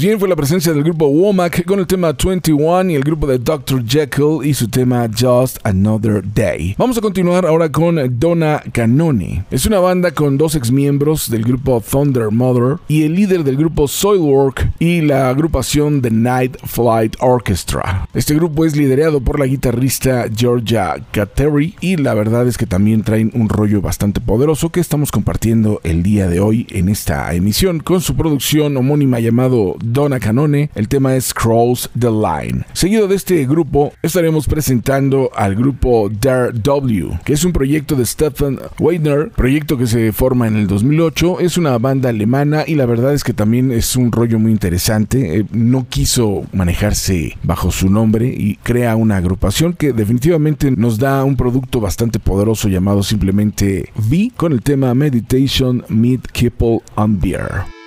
Bien, 0.00 0.20
fue 0.20 0.28
la 0.28 0.36
presencia 0.36 0.72
del 0.72 0.84
grupo 0.84 1.08
Womack 1.08 1.64
con 1.64 1.80
el 1.80 1.86
tema 1.88 2.12
21 2.12 2.90
y 2.90 2.94
el 2.94 3.02
grupo 3.02 3.26
de 3.26 3.38
Dr. 3.40 3.84
Jekyll 3.84 4.44
y 4.44 4.54
su 4.54 4.68
tema 4.68 5.08
Just 5.08 5.58
Another 5.64 6.22
Day. 6.34 6.76
Vamos 6.78 6.96
a 6.98 7.00
continuar 7.00 7.44
ahora 7.44 7.72
con 7.72 7.98
Donna 8.16 8.62
Canone. 8.70 9.44
Es 9.50 9.66
una 9.66 9.80
banda 9.80 10.12
con 10.12 10.38
dos 10.38 10.54
ex 10.54 10.70
miembros 10.70 11.28
del 11.28 11.42
grupo 11.42 11.80
Thunder 11.80 12.30
Mother 12.30 12.78
y 12.86 13.02
el 13.02 13.16
líder 13.16 13.42
del 13.42 13.56
grupo 13.56 13.88
Soilwork 13.88 14.70
y 14.78 15.00
la 15.00 15.30
agrupación 15.30 16.00
The 16.00 16.12
Night 16.12 16.58
Flight 16.64 17.16
Orchestra. 17.18 18.06
Este 18.14 18.36
grupo 18.36 18.64
es 18.64 18.76
liderado 18.76 19.20
por 19.20 19.40
la 19.40 19.46
guitarrista 19.46 20.26
Georgia 20.32 20.94
Kateri 21.10 21.74
y 21.80 21.96
la 21.96 22.14
verdad 22.14 22.46
es 22.46 22.56
que 22.56 22.66
también 22.66 23.02
traen 23.02 23.32
un 23.34 23.48
rollo 23.48 23.80
bastante 23.80 24.20
poderoso 24.20 24.70
que 24.70 24.78
estamos 24.78 25.10
compartiendo 25.10 25.80
el 25.82 26.04
día 26.04 26.28
de 26.28 26.38
hoy 26.38 26.68
en 26.70 26.88
esta 26.88 27.34
emisión 27.34 27.80
con 27.80 28.00
su 28.00 28.14
producción 28.14 28.76
homónima 28.76 29.18
llamado 29.18 29.74
Donna 29.92 30.20
Canone. 30.20 30.70
El 30.74 30.88
tema 30.88 31.16
es 31.16 31.32
Cross 31.34 31.90
the 31.98 32.10
Line. 32.10 32.64
Seguido 32.72 33.08
de 33.08 33.16
este 33.16 33.44
grupo, 33.46 33.92
estaremos 34.02 34.46
presentando 34.46 35.30
al 35.34 35.54
grupo 35.54 36.08
Dare 36.08 36.52
W, 36.52 37.20
que 37.24 37.32
es 37.32 37.44
un 37.44 37.52
proyecto 37.52 37.94
de 37.94 38.06
Stefan 38.06 38.58
Weidner, 38.78 39.30
proyecto 39.30 39.76
que 39.76 39.86
se 39.86 40.12
forma 40.12 40.46
en 40.46 40.56
el 40.56 40.66
2008. 40.66 41.40
Es 41.40 41.56
una 41.58 41.78
banda 41.78 42.08
alemana 42.08 42.64
y 42.66 42.74
la 42.74 42.86
verdad 42.86 43.14
es 43.14 43.24
que 43.24 43.32
también 43.32 43.72
es 43.72 43.96
un 43.96 44.12
rollo 44.12 44.38
muy 44.38 44.52
interesante. 44.52 45.38
Eh, 45.38 45.46
no 45.52 45.86
quiso 45.88 46.44
manejarse 46.52 47.36
bajo 47.42 47.70
su 47.70 47.90
nombre 47.90 48.26
y 48.26 48.56
crea 48.56 48.96
una 48.96 49.16
agrupación 49.16 49.72
que 49.72 49.92
definitivamente 49.92 50.70
nos 50.70 50.98
da 50.98 51.24
un 51.24 51.36
producto 51.36 51.80
bastante 51.80 52.18
poderoso 52.18 52.68
llamado 52.68 53.02
simplemente 53.02 53.90
V 53.96 54.32
con 54.36 54.52
el 54.52 54.62
tema 54.62 54.94
Meditation 54.94 55.84
Meet 55.88 56.28
Kipple 56.32 56.80
on 56.96 57.20
Beer. 57.20 57.77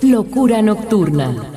Locura 0.00 0.60
Nocturna. 0.60 1.47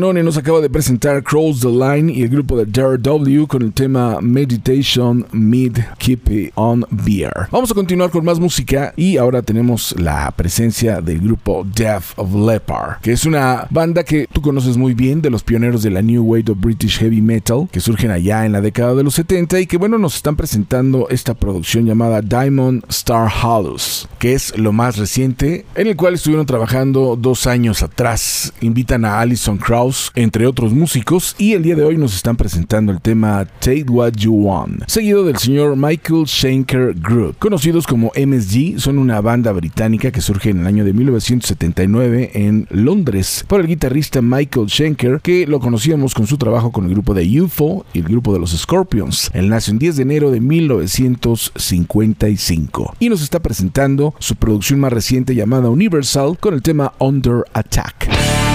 Canone 0.00 0.22
nos 0.22 0.38
acaba 0.38 0.62
de 0.62 0.70
presentar 0.70 1.22
Cross 1.22 1.60
the 1.60 1.68
Line 1.68 2.10
y 2.10 2.22
el 2.22 2.30
grupo 2.30 2.56
de 2.56 2.64
W 2.64 3.46
con 3.46 3.60
el 3.60 3.74
tema 3.74 4.18
Meditation 4.22 5.26
Mid 5.30 5.76
Keep 5.98 6.30
It 6.30 6.52
On 6.54 6.86
Beer. 6.90 7.48
Vamos 7.50 7.70
a 7.70 7.74
continuar 7.74 8.08
con 8.08 8.24
más 8.24 8.40
música 8.40 8.94
y 8.96 9.18
ahora 9.18 9.42
tenemos 9.42 9.94
la 10.00 10.30
presencia 10.30 11.02
del 11.02 11.20
grupo 11.20 11.66
Death 11.76 12.14
of 12.16 12.32
Leopard, 12.32 13.02
que 13.02 13.12
es 13.12 13.26
una 13.26 13.66
banda 13.68 14.02
que 14.02 14.26
tú 14.32 14.40
conoces 14.40 14.78
muy 14.78 14.94
bien 14.94 15.20
de 15.20 15.28
los 15.28 15.42
pioneros 15.42 15.82
de 15.82 15.90
la 15.90 16.00
New 16.00 16.22
Wave 16.24 16.52
of 16.52 16.60
British 16.60 16.98
Heavy 16.98 17.20
Metal 17.20 17.68
que 17.70 17.80
surgen 17.80 18.10
allá 18.10 18.46
en 18.46 18.52
la 18.52 18.62
década 18.62 18.94
de 18.94 19.02
los 19.02 19.16
70 19.16 19.60
y 19.60 19.66
que 19.66 19.76
bueno 19.76 19.98
nos 19.98 20.16
están 20.16 20.34
presentando 20.34 21.10
esta 21.10 21.34
producción 21.34 21.84
llamada 21.84 22.22
Diamond 22.22 22.84
Star 22.88 23.30
Hollows, 23.30 24.08
que 24.18 24.32
es 24.32 24.56
lo 24.56 24.72
más 24.72 24.96
reciente 24.96 25.66
en 25.74 25.88
el 25.88 25.96
cual 25.96 26.14
estuvieron 26.14 26.46
trabajando 26.46 27.16
dos 27.20 27.46
años 27.46 27.82
atrás. 27.82 28.54
Invitan 28.62 29.04
a 29.04 29.20
Alison 29.20 29.58
Krauss 29.58 29.89
entre 30.14 30.46
otros 30.46 30.72
músicos, 30.72 31.34
y 31.38 31.52
el 31.52 31.62
día 31.62 31.74
de 31.74 31.84
hoy 31.84 31.96
nos 31.96 32.14
están 32.14 32.36
presentando 32.36 32.92
el 32.92 33.00
tema 33.00 33.46
Take 33.60 33.86
What 33.88 34.12
You 34.12 34.34
Want, 34.34 34.84
seguido 34.86 35.24
del 35.24 35.36
señor 35.36 35.76
Michael 35.76 36.26
Schenker 36.26 36.94
Group. 36.94 37.36
Conocidos 37.38 37.86
como 37.86 38.12
MSG, 38.16 38.78
son 38.78 38.98
una 38.98 39.20
banda 39.20 39.52
británica 39.52 40.10
que 40.10 40.20
surge 40.20 40.50
en 40.50 40.60
el 40.60 40.66
año 40.66 40.84
de 40.84 40.92
1979 40.92 42.30
en 42.34 42.66
Londres 42.70 43.44
por 43.46 43.60
el 43.60 43.66
guitarrista 43.66 44.22
Michael 44.22 44.68
Schenker, 44.68 45.20
que 45.20 45.46
lo 45.46 45.60
conocíamos 45.60 46.14
con 46.14 46.26
su 46.26 46.38
trabajo 46.38 46.72
con 46.72 46.84
el 46.84 46.90
grupo 46.90 47.14
de 47.14 47.40
UFO 47.40 47.84
y 47.92 47.98
el 47.98 48.04
grupo 48.04 48.32
de 48.32 48.40
los 48.40 48.50
Scorpions. 48.50 49.30
Él 49.34 49.48
nació 49.48 49.72
el 49.72 49.78
10 49.78 49.96
de 49.96 50.02
enero 50.02 50.30
de 50.30 50.40
1955 50.40 52.96
y 52.98 53.08
nos 53.08 53.22
está 53.22 53.40
presentando 53.40 54.14
su 54.18 54.36
producción 54.36 54.80
más 54.80 54.92
reciente 54.92 55.34
llamada 55.34 55.68
Universal 55.68 56.38
con 56.38 56.54
el 56.54 56.62
tema 56.62 56.92
Under 56.98 57.44
Attack. 57.52 58.49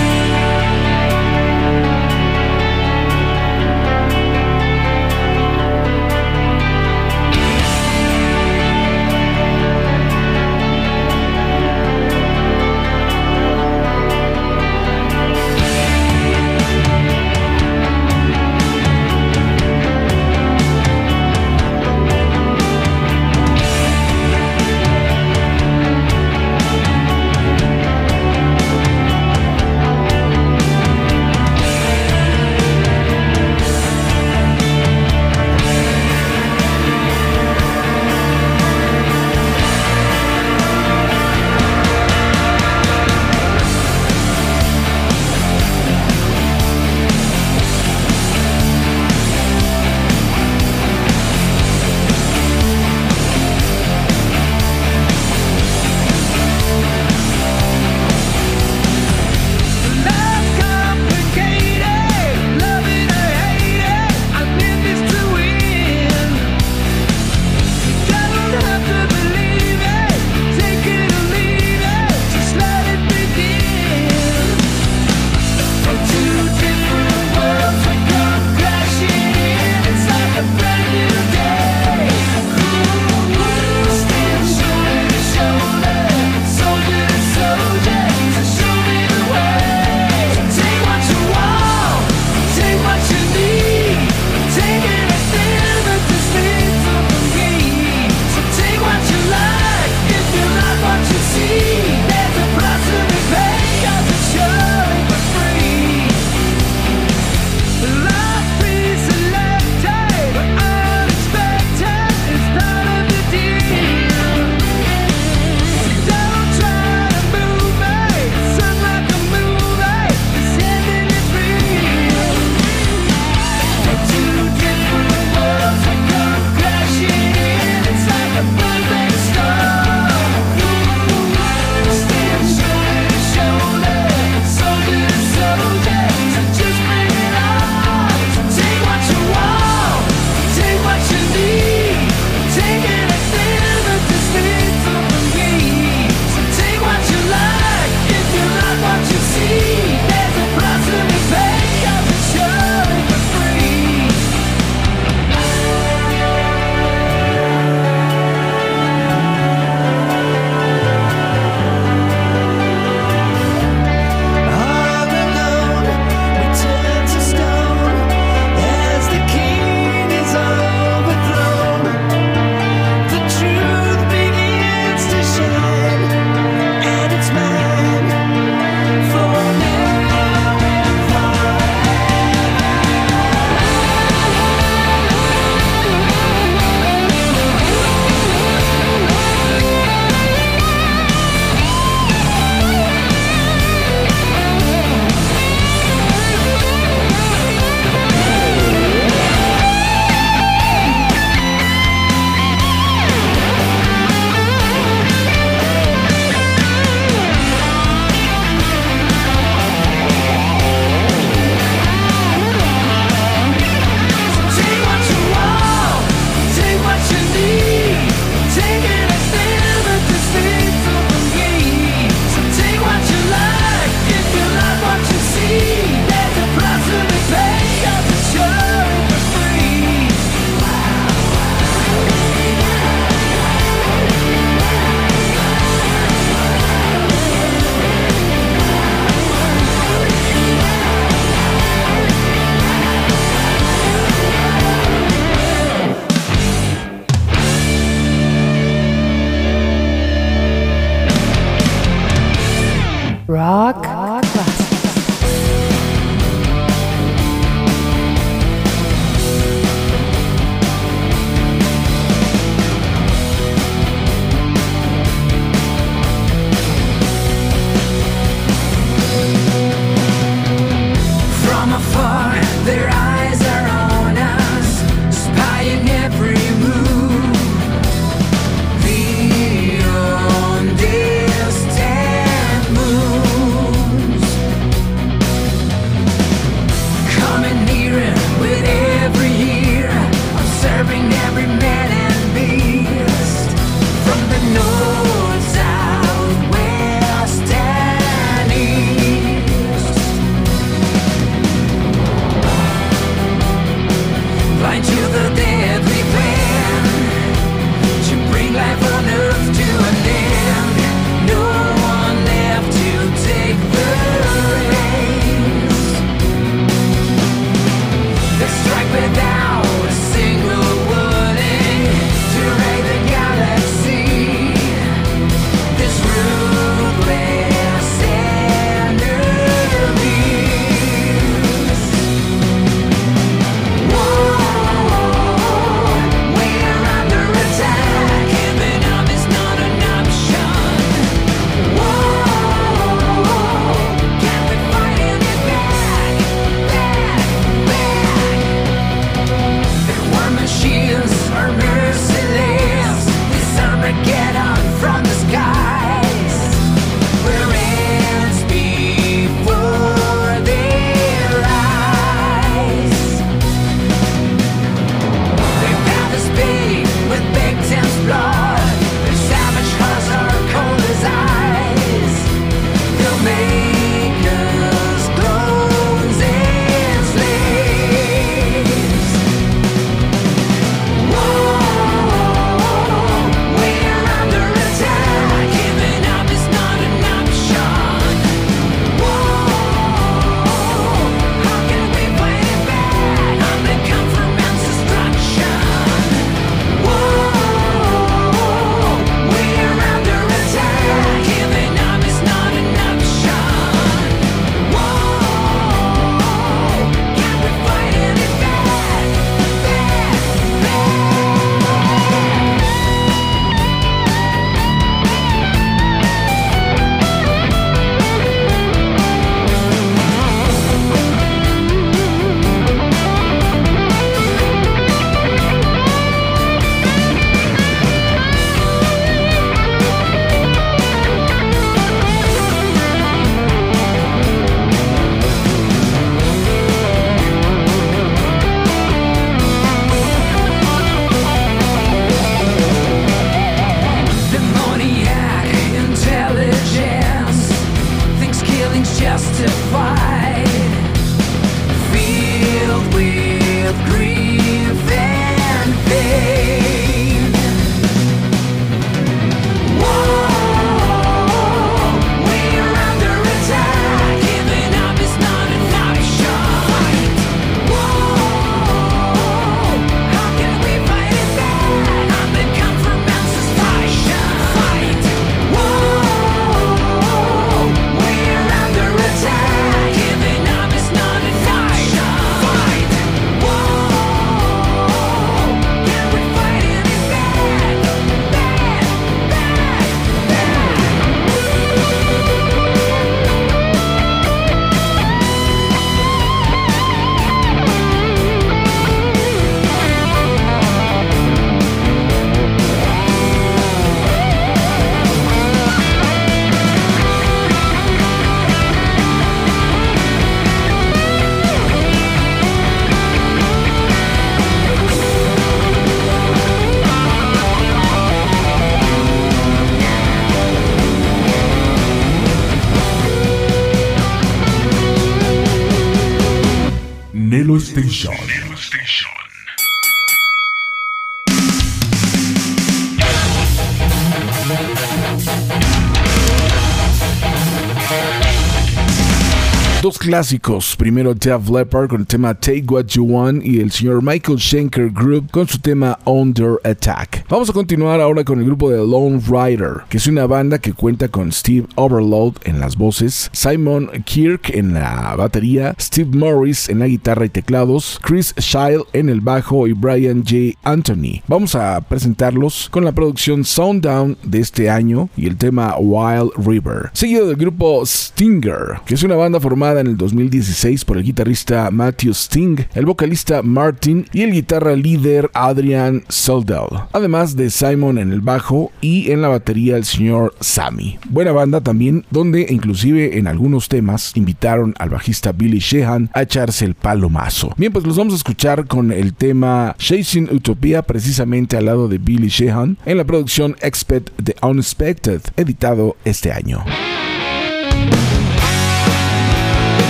Clásicos, 540.15 540.77
primero 540.77 541.13
Def 541.13 541.49
Leppard 541.49 541.89
con 541.89 541.99
el 541.99 542.07
tema 542.07 542.33
Take 542.33 542.63
What 542.69 542.85
You 542.85 543.03
Want 543.03 543.45
y 543.45 543.59
el 543.59 543.69
señor 543.69 544.01
Michael 544.01 544.39
Schenker 544.39 544.89
Group 544.89 545.29
con 545.29 545.45
su 545.45 545.59
tema 545.59 545.99
Under 546.05 546.53
Attack. 546.63 547.25
Vamos 547.27 547.49
a 547.49 547.53
continuar 547.53 547.99
ahora 547.99 548.23
con 548.23 548.39
el 548.39 548.45
grupo 548.45 548.69
de 548.69 548.77
Lone 548.77 549.19
Rider, 549.27 549.81
que 549.89 549.97
es 549.97 550.07
una 550.07 550.25
banda 550.25 550.57
que 550.59 550.71
cuenta 550.71 551.09
con 551.09 551.33
Steve 551.33 551.67
Overload 551.75 552.35
en 552.45 552.61
las 552.61 552.77
voces, 552.77 553.29
Simon 553.33 553.89
Kirk 554.05 554.51
en 554.55 554.73
la 554.73 555.17
batería, 555.17 555.75
Steve 555.77 556.17
Morris 556.17 556.69
en 556.69 556.79
la 556.79 556.87
guitarra 556.87 557.25
y 557.25 557.29
teclados, 557.29 557.99
Chris 558.01 558.33
Shield 558.37 558.85
en 558.93 559.09
el 559.09 559.19
bajo 559.19 559.67
y 559.67 559.73
Brian 559.73 560.23
J. 560.23 560.57
Anthony. 560.63 561.23
Vamos 561.27 561.55
a 561.55 561.81
presentarlos 561.81 562.69
con 562.71 562.85
la 562.85 562.93
producción 562.93 563.43
Sounddown 563.43 564.17
de 564.23 564.39
este 564.39 564.69
año 564.69 565.09
y 565.17 565.27
el 565.27 565.35
tema 565.35 565.75
Wild 565.77 566.31
River, 566.37 566.89
seguido 566.93 567.27
del 567.27 567.35
grupo 567.35 567.85
Stinger, 567.85 568.79
que 568.85 568.93
es 568.93 569.03
una 569.03 569.15
banda 569.15 569.41
formada 569.41 569.81
en 569.81 569.87
el 569.87 569.97
2016 570.05 570.85
por 570.85 570.97
el 570.97 571.03
guitarrista 571.03 571.69
Matthew 571.71 572.11
Sting, 572.11 572.57
el 572.75 572.85
vocalista 572.85 573.41
Martin 573.41 574.05
y 574.13 574.21
el 574.21 574.31
guitarra 574.31 574.75
líder 574.75 575.31
Adrian 575.33 576.03
Soldell, 576.07 576.85
además 576.93 577.35
de 577.35 577.49
Simon 577.49 577.97
en 577.97 578.11
el 578.11 578.21
bajo 578.21 578.71
y 578.81 579.11
en 579.11 579.21
la 579.21 579.29
batería 579.29 579.77
el 579.77 579.85
señor 579.85 580.35
Sammy. 580.39 580.99
Buena 581.09 581.31
banda 581.31 581.61
también, 581.61 582.05
donde 582.11 582.45
inclusive 582.49 583.17
en 583.17 583.27
algunos 583.27 583.67
temas 583.67 584.11
invitaron 584.15 584.75
al 584.77 584.89
bajista 584.89 585.31
Billy 585.31 585.59
Sheehan 585.59 586.09
a 586.13 586.21
echarse 586.21 586.65
el 586.65 586.75
palo 586.75 587.09
mazo. 587.09 587.53
Bien, 587.57 587.73
pues 587.73 587.85
los 587.85 587.97
vamos 587.97 588.13
a 588.13 588.17
escuchar 588.17 588.67
con 588.67 588.91
el 588.91 589.13
tema 589.13 589.75
Chasing 589.79 590.29
Utopia, 590.31 590.83
precisamente 590.83 591.57
al 591.57 591.65
lado 591.65 591.87
de 591.87 591.97
Billy 591.97 592.27
Sheehan, 592.27 592.77
en 592.85 592.97
la 592.97 593.03
producción 593.03 593.55
Expect 593.61 594.11
the 594.23 594.35
Unexpected, 594.41 595.21
editado 595.35 595.97
este 596.05 596.31
año. 596.31 596.63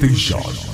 Nelo 0.00 0.67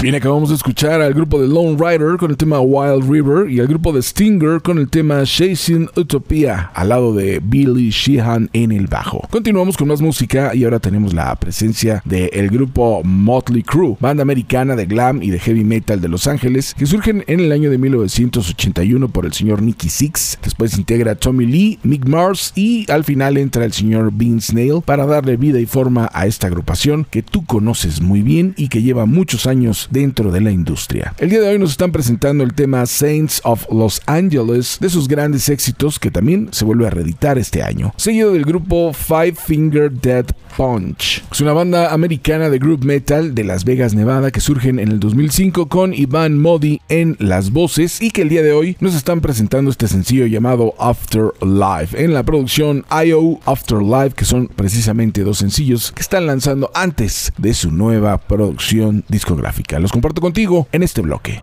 Bien, 0.00 0.14
acabamos 0.14 0.50
de 0.50 0.54
escuchar 0.54 1.02
al 1.02 1.12
grupo 1.12 1.40
de 1.40 1.48
Lone 1.48 1.76
Rider 1.76 2.18
con 2.18 2.30
el 2.30 2.36
tema 2.36 2.60
Wild 2.60 3.10
River 3.10 3.50
y 3.50 3.58
al 3.58 3.66
grupo 3.66 3.92
de 3.92 4.00
Stinger 4.00 4.62
con 4.62 4.78
el 4.78 4.88
tema 4.88 5.24
Chasing 5.24 5.90
Utopia 5.96 6.70
al 6.72 6.90
lado 6.90 7.12
de 7.12 7.40
Billy 7.42 7.90
Sheehan 7.90 8.48
en 8.52 8.70
el 8.70 8.86
bajo. 8.86 9.26
Continuamos 9.28 9.76
con 9.76 9.88
más 9.88 10.00
música 10.00 10.54
y 10.54 10.62
ahora 10.62 10.78
tenemos 10.78 11.14
la 11.14 11.34
presencia 11.34 12.00
del 12.04 12.48
grupo 12.48 13.02
Motley 13.02 13.64
Crue, 13.64 13.96
banda 13.98 14.22
americana 14.22 14.76
de 14.76 14.86
glam 14.86 15.20
y 15.20 15.30
de 15.30 15.40
heavy 15.40 15.64
metal 15.64 16.00
de 16.00 16.06
Los 16.06 16.28
Ángeles 16.28 16.76
que 16.78 16.86
surgen 16.86 17.24
en 17.26 17.40
el 17.40 17.50
año 17.50 17.68
de 17.68 17.78
1981 17.78 19.08
por 19.08 19.26
el 19.26 19.32
señor 19.32 19.62
Nicky 19.62 19.88
Six. 19.88 20.38
Después 20.44 20.78
integra 20.78 21.16
Tommy 21.16 21.44
Lee, 21.44 21.80
Mick 21.82 22.06
Mars 22.06 22.52
y 22.54 22.88
al 22.88 23.02
final 23.02 23.36
entra 23.36 23.64
el 23.64 23.72
señor 23.72 24.12
Vince 24.12 24.54
Nail 24.54 24.80
para 24.84 25.06
darle 25.06 25.36
vida 25.36 25.58
y 25.58 25.66
forma 25.66 26.08
a 26.12 26.28
esta 26.28 26.46
agrupación 26.46 27.04
que 27.10 27.24
tú 27.24 27.44
conoces 27.44 28.00
muy 28.00 28.22
bien 28.22 28.54
y 28.56 28.68
que 28.68 28.80
lleva 28.82 29.04
muchos 29.04 29.48
años 29.48 29.87
dentro 29.90 30.30
de 30.32 30.40
la 30.40 30.50
industria. 30.50 31.14
El 31.18 31.30
día 31.30 31.40
de 31.40 31.48
hoy 31.48 31.58
nos 31.58 31.70
están 31.70 31.92
presentando 31.92 32.44
el 32.44 32.54
tema 32.54 32.86
Saints 32.86 33.40
of 33.44 33.66
Los 33.72 34.02
Angeles 34.06 34.78
de 34.80 34.90
sus 34.90 35.08
grandes 35.08 35.48
éxitos 35.48 35.98
que 35.98 36.10
también 36.10 36.48
se 36.52 36.64
vuelve 36.64 36.86
a 36.86 36.90
reeditar 36.90 37.38
este 37.38 37.62
año, 37.62 37.92
seguido 37.96 38.32
del 38.32 38.44
grupo 38.44 38.92
Five 38.92 39.34
Finger 39.34 39.90
Dead 39.90 40.26
Punch. 40.56 41.24
Es 41.30 41.40
una 41.40 41.52
banda 41.52 41.92
americana 41.92 42.50
de 42.50 42.58
group 42.58 42.84
metal 42.84 43.34
de 43.34 43.44
Las 43.44 43.64
Vegas, 43.64 43.94
Nevada 43.94 44.30
que 44.30 44.40
surgen 44.40 44.78
en 44.78 44.88
el 44.88 45.00
2005 45.00 45.68
con 45.68 45.94
Ivan 45.94 46.38
Modi 46.38 46.80
en 46.88 47.16
las 47.18 47.50
voces 47.50 48.02
y 48.02 48.10
que 48.10 48.22
el 48.22 48.28
día 48.28 48.42
de 48.42 48.52
hoy 48.52 48.76
nos 48.80 48.94
están 48.94 49.20
presentando 49.20 49.70
este 49.70 49.88
sencillo 49.88 50.26
llamado 50.26 50.74
Afterlife 50.78 52.02
en 52.02 52.14
la 52.14 52.22
producción 52.22 52.84
IO 53.04 53.40
Afterlife 53.44 54.14
que 54.16 54.24
son 54.24 54.48
precisamente 54.48 55.22
dos 55.22 55.38
sencillos 55.38 55.92
que 55.92 56.02
están 56.02 56.26
lanzando 56.26 56.70
antes 56.74 57.32
de 57.38 57.54
su 57.54 57.70
nueva 57.70 58.18
producción 58.18 59.04
discográfica. 59.08 59.77
Los 59.80 59.92
comparto 59.92 60.20
contigo 60.20 60.66
en 60.72 60.82
este 60.82 61.00
bloque. 61.00 61.42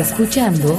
escuchando 0.00 0.76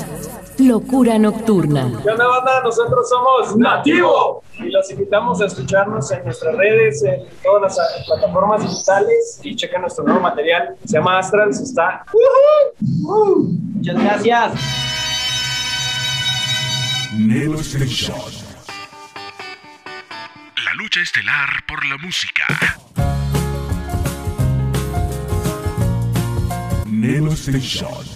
Locura 0.57 1.17
Nocturna. 1.17 1.91
¿Qué 2.03 2.09
onda, 2.09 2.27
banda? 2.27 2.61
Nosotros 2.63 3.07
somos 3.09 3.55
Nativo 3.55 4.43
y 4.57 4.69
los 4.69 4.89
invitamos 4.91 5.41
a 5.41 5.45
escucharnos 5.45 6.11
en 6.11 6.23
nuestras 6.23 6.55
redes, 6.55 7.03
en 7.03 7.27
todas 7.43 7.77
las 7.77 7.77
eh, 7.77 8.03
plataformas 8.07 8.61
digitales 8.61 9.39
y 9.43 9.55
chequen 9.55 9.81
nuestro 9.81 10.03
nuevo 10.03 10.19
material. 10.19 10.75
Se 10.85 10.97
llama 10.97 11.19
Astrals, 11.19 11.59
está. 11.59 12.03
Uh 12.13 12.17
-huh. 12.17 13.01
Uh 13.03 13.37
-huh. 13.37 13.61
La 20.65 20.73
lucha 20.75 21.01
estelar 21.01 21.49
por 21.67 21.85
la 21.85 21.97
música. 21.97 22.45
Neo 26.87 27.31
Station. 27.33 28.10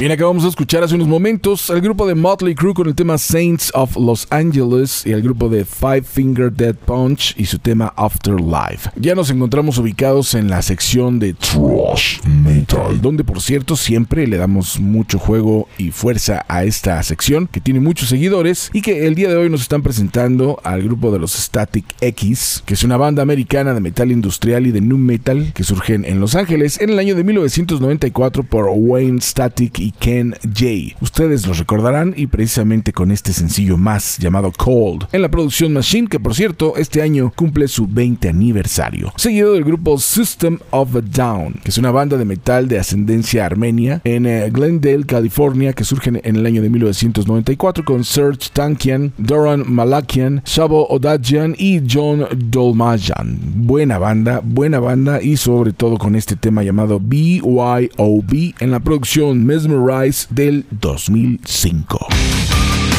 Bien, 0.00 0.12
acabamos 0.12 0.44
de 0.44 0.48
escuchar 0.48 0.82
hace 0.82 0.94
unos 0.94 1.08
momentos 1.08 1.68
al 1.68 1.82
grupo 1.82 2.06
de 2.06 2.14
Motley 2.14 2.54
Crue 2.54 2.72
con 2.72 2.88
el 2.88 2.94
tema 2.94 3.18
Saints 3.18 3.70
of 3.74 3.98
Los 3.98 4.26
Angeles 4.30 5.02
y 5.04 5.12
al 5.12 5.20
grupo 5.20 5.50
de 5.50 5.66
Five 5.66 6.04
Finger 6.04 6.50
Dead 6.50 6.74
Punch 6.74 7.34
y 7.36 7.44
su 7.44 7.58
tema 7.58 7.92
Afterlife. 7.96 8.88
Ya 8.96 9.14
nos 9.14 9.28
encontramos 9.28 9.76
ubicados 9.76 10.32
en 10.32 10.48
la 10.48 10.62
sección 10.62 11.18
de 11.18 11.34
Thrash 11.34 12.22
Metal, 12.26 12.98
donde 13.02 13.24
por 13.24 13.42
cierto 13.42 13.76
siempre 13.76 14.26
le 14.26 14.38
damos 14.38 14.80
mucho 14.80 15.18
juego 15.18 15.68
y 15.76 15.90
fuerza 15.90 16.46
a 16.48 16.64
esta 16.64 17.02
sección 17.02 17.46
que 17.46 17.60
tiene 17.60 17.80
muchos 17.80 18.08
seguidores 18.08 18.70
y 18.72 18.80
que 18.80 19.06
el 19.06 19.14
día 19.14 19.28
de 19.28 19.36
hoy 19.36 19.50
nos 19.50 19.60
están 19.60 19.82
presentando 19.82 20.58
al 20.64 20.82
grupo 20.82 21.12
de 21.12 21.18
los 21.18 21.32
Static 21.32 21.84
X, 22.00 22.62
que 22.64 22.72
es 22.72 22.84
una 22.84 22.96
banda 22.96 23.20
americana 23.20 23.74
de 23.74 23.80
metal 23.80 24.10
industrial 24.10 24.66
y 24.66 24.70
de 24.70 24.80
nu 24.80 24.96
metal 24.96 25.52
que 25.52 25.62
surgen 25.62 26.06
en 26.06 26.20
Los 26.20 26.36
Ángeles 26.36 26.80
en 26.80 26.88
el 26.88 26.98
año 26.98 27.14
de 27.14 27.22
1994 27.22 28.44
por 28.44 28.70
Wayne 28.74 29.20
Static 29.20 29.78
y 29.78 29.89
Ken 29.98 30.34
Jay. 30.54 30.94
Ustedes 31.00 31.46
los 31.46 31.58
recordarán 31.58 32.14
y 32.16 32.26
precisamente 32.26 32.92
con 32.92 33.10
este 33.10 33.32
sencillo 33.32 33.76
más 33.76 34.18
llamado 34.18 34.52
Cold 34.52 35.06
en 35.12 35.22
la 35.22 35.30
producción 35.30 35.72
Machine 35.72 36.08
que 36.08 36.20
por 36.20 36.34
cierto 36.34 36.74
este 36.76 37.02
año 37.02 37.32
cumple 37.34 37.68
su 37.68 37.86
20 37.86 38.28
aniversario. 38.28 39.12
Seguido 39.16 39.54
del 39.54 39.64
grupo 39.64 39.98
System 39.98 40.58
of 40.70 40.94
a 40.96 41.00
Down, 41.00 41.54
que 41.62 41.70
es 41.70 41.78
una 41.78 41.90
banda 41.90 42.16
de 42.16 42.24
metal 42.24 42.68
de 42.68 42.78
ascendencia 42.78 43.46
armenia 43.46 44.00
en 44.04 44.26
eh, 44.26 44.50
Glendale, 44.50 45.04
California, 45.04 45.72
que 45.72 45.84
surge 45.84 46.10
en 46.10 46.36
el 46.36 46.46
año 46.46 46.62
de 46.62 46.70
1994 46.70 47.84
con 47.84 48.04
Serge 48.04 48.50
Tankian, 48.52 49.12
Doran 49.18 49.64
Malakian, 49.66 50.42
Shabo 50.44 50.86
Odajian 50.88 51.54
y 51.58 51.80
John 51.88 52.26
Dolmajan. 52.36 53.38
Buena 53.54 53.98
banda, 53.98 54.40
buena 54.42 54.80
banda 54.80 55.22
y 55.22 55.36
sobre 55.36 55.72
todo 55.72 55.98
con 55.98 56.14
este 56.14 56.36
tema 56.36 56.62
llamado 56.62 57.00
BYOB 57.00 58.54
en 58.60 58.70
la 58.70 58.80
producción 58.80 59.46
Mesmerize 59.80 60.26
del 60.30 60.66
2005. 60.70 62.89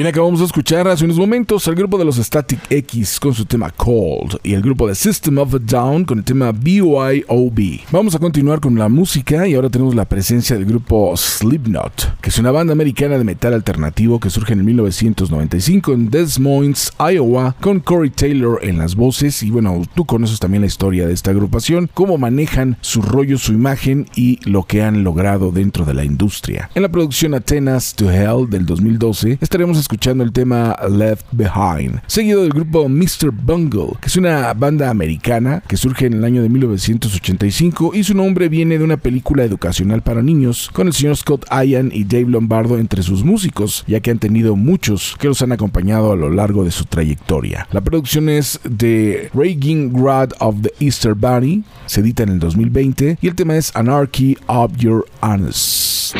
Bien, 0.00 0.08
acabamos 0.08 0.40
de 0.40 0.46
escuchar 0.46 0.88
hace 0.88 1.04
unos 1.04 1.18
momentos 1.18 1.68
al 1.68 1.74
grupo 1.74 1.98
de 1.98 2.06
los 2.06 2.16
Static 2.16 2.58
X 2.70 3.20
con 3.20 3.34
su 3.34 3.44
tema 3.44 3.68
Cold 3.68 4.38
y 4.42 4.54
el 4.54 4.62
grupo 4.62 4.88
de 4.88 4.94
System 4.94 5.36
of 5.36 5.54
a 5.54 5.58
Down 5.58 6.06
con 6.06 6.16
el 6.16 6.24
tema 6.24 6.52
BYOB. 6.52 7.80
Vamos 7.92 8.14
a 8.14 8.18
continuar 8.18 8.60
con 8.60 8.78
la 8.78 8.88
música 8.88 9.46
y 9.46 9.52
ahora 9.52 9.68
tenemos 9.68 9.94
la 9.94 10.06
presencia 10.06 10.56
del 10.56 10.64
grupo 10.64 11.14
Slipknot, 11.14 12.16
que 12.22 12.30
es 12.30 12.38
una 12.38 12.50
banda 12.50 12.72
americana 12.72 13.18
de 13.18 13.24
metal 13.24 13.52
alternativo 13.52 14.18
que 14.18 14.30
surge 14.30 14.54
en 14.54 14.64
1995 14.64 15.92
en 15.92 16.08
Des 16.08 16.40
Moines, 16.40 16.92
Iowa, 16.98 17.54
con 17.60 17.80
Corey 17.80 18.08
Taylor 18.08 18.58
en 18.62 18.78
las 18.78 18.96
voces 18.96 19.42
y 19.42 19.50
bueno, 19.50 19.82
tú 19.94 20.06
conoces 20.06 20.40
también 20.40 20.62
la 20.62 20.68
historia 20.68 21.06
de 21.06 21.12
esta 21.12 21.30
agrupación, 21.30 21.90
cómo 21.92 22.16
manejan 22.16 22.78
su 22.80 23.02
rollo, 23.02 23.36
su 23.36 23.52
imagen 23.52 24.06
y 24.16 24.38
lo 24.48 24.62
que 24.62 24.82
han 24.82 25.04
logrado 25.04 25.52
dentro 25.52 25.84
de 25.84 25.92
la 25.92 26.06
industria. 26.06 26.70
En 26.74 26.80
la 26.80 26.88
producción 26.88 27.34
Atenas 27.34 27.94
to 27.94 28.10
Hell 28.10 28.48
del 28.48 28.64
2012 28.64 29.36
estaremos 29.42 29.76
escuchando 29.76 29.89
el 29.92 30.32
tema 30.32 30.76
Left 30.88 31.26
Behind, 31.32 32.00
seguido 32.06 32.42
del 32.42 32.50
grupo 32.50 32.88
Mr. 32.88 33.32
Bungle, 33.32 33.96
que 34.00 34.06
es 34.06 34.16
una 34.16 34.52
banda 34.54 34.88
americana 34.88 35.62
que 35.66 35.76
surge 35.76 36.06
en 36.06 36.14
el 36.14 36.24
año 36.24 36.42
de 36.42 36.48
1985 36.48 37.92
y 37.94 38.04
su 38.04 38.14
nombre 38.14 38.48
viene 38.48 38.78
de 38.78 38.84
una 38.84 38.98
película 38.98 39.42
educacional 39.42 40.02
para 40.02 40.22
niños 40.22 40.70
con 40.72 40.86
el 40.86 40.92
señor 40.92 41.16
Scott 41.16 41.44
Ian 41.50 41.90
y 41.92 42.04
Dave 42.04 42.26
Lombardo 42.26 42.78
entre 42.78 43.02
sus 43.02 43.24
músicos, 43.24 43.84
ya 43.86 44.00
que 44.00 44.10
han 44.10 44.18
tenido 44.18 44.54
muchos 44.54 45.16
que 45.18 45.28
los 45.28 45.42
han 45.42 45.52
acompañado 45.52 46.12
a 46.12 46.16
lo 46.16 46.30
largo 46.30 46.64
de 46.64 46.70
su 46.70 46.84
trayectoria. 46.84 47.66
La 47.72 47.80
producción 47.80 48.28
es 48.28 48.60
de 48.64 49.30
Raging 49.34 49.92
Grad 49.92 50.30
of 50.38 50.56
the 50.62 50.72
Easter 50.78 51.14
Bunny, 51.14 51.64
se 51.86 52.00
edita 52.00 52.22
en 52.22 52.30
el 52.30 52.38
2020 52.38 53.18
y 53.20 53.26
el 53.26 53.34
tema 53.34 53.56
es 53.56 53.74
Anarchy 53.74 54.36
of 54.46 54.76
Your 54.76 55.06
Anus. 55.20 56.14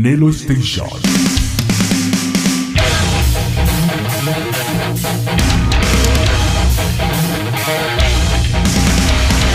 Nelo 0.00 0.30
Station. 0.32 0.97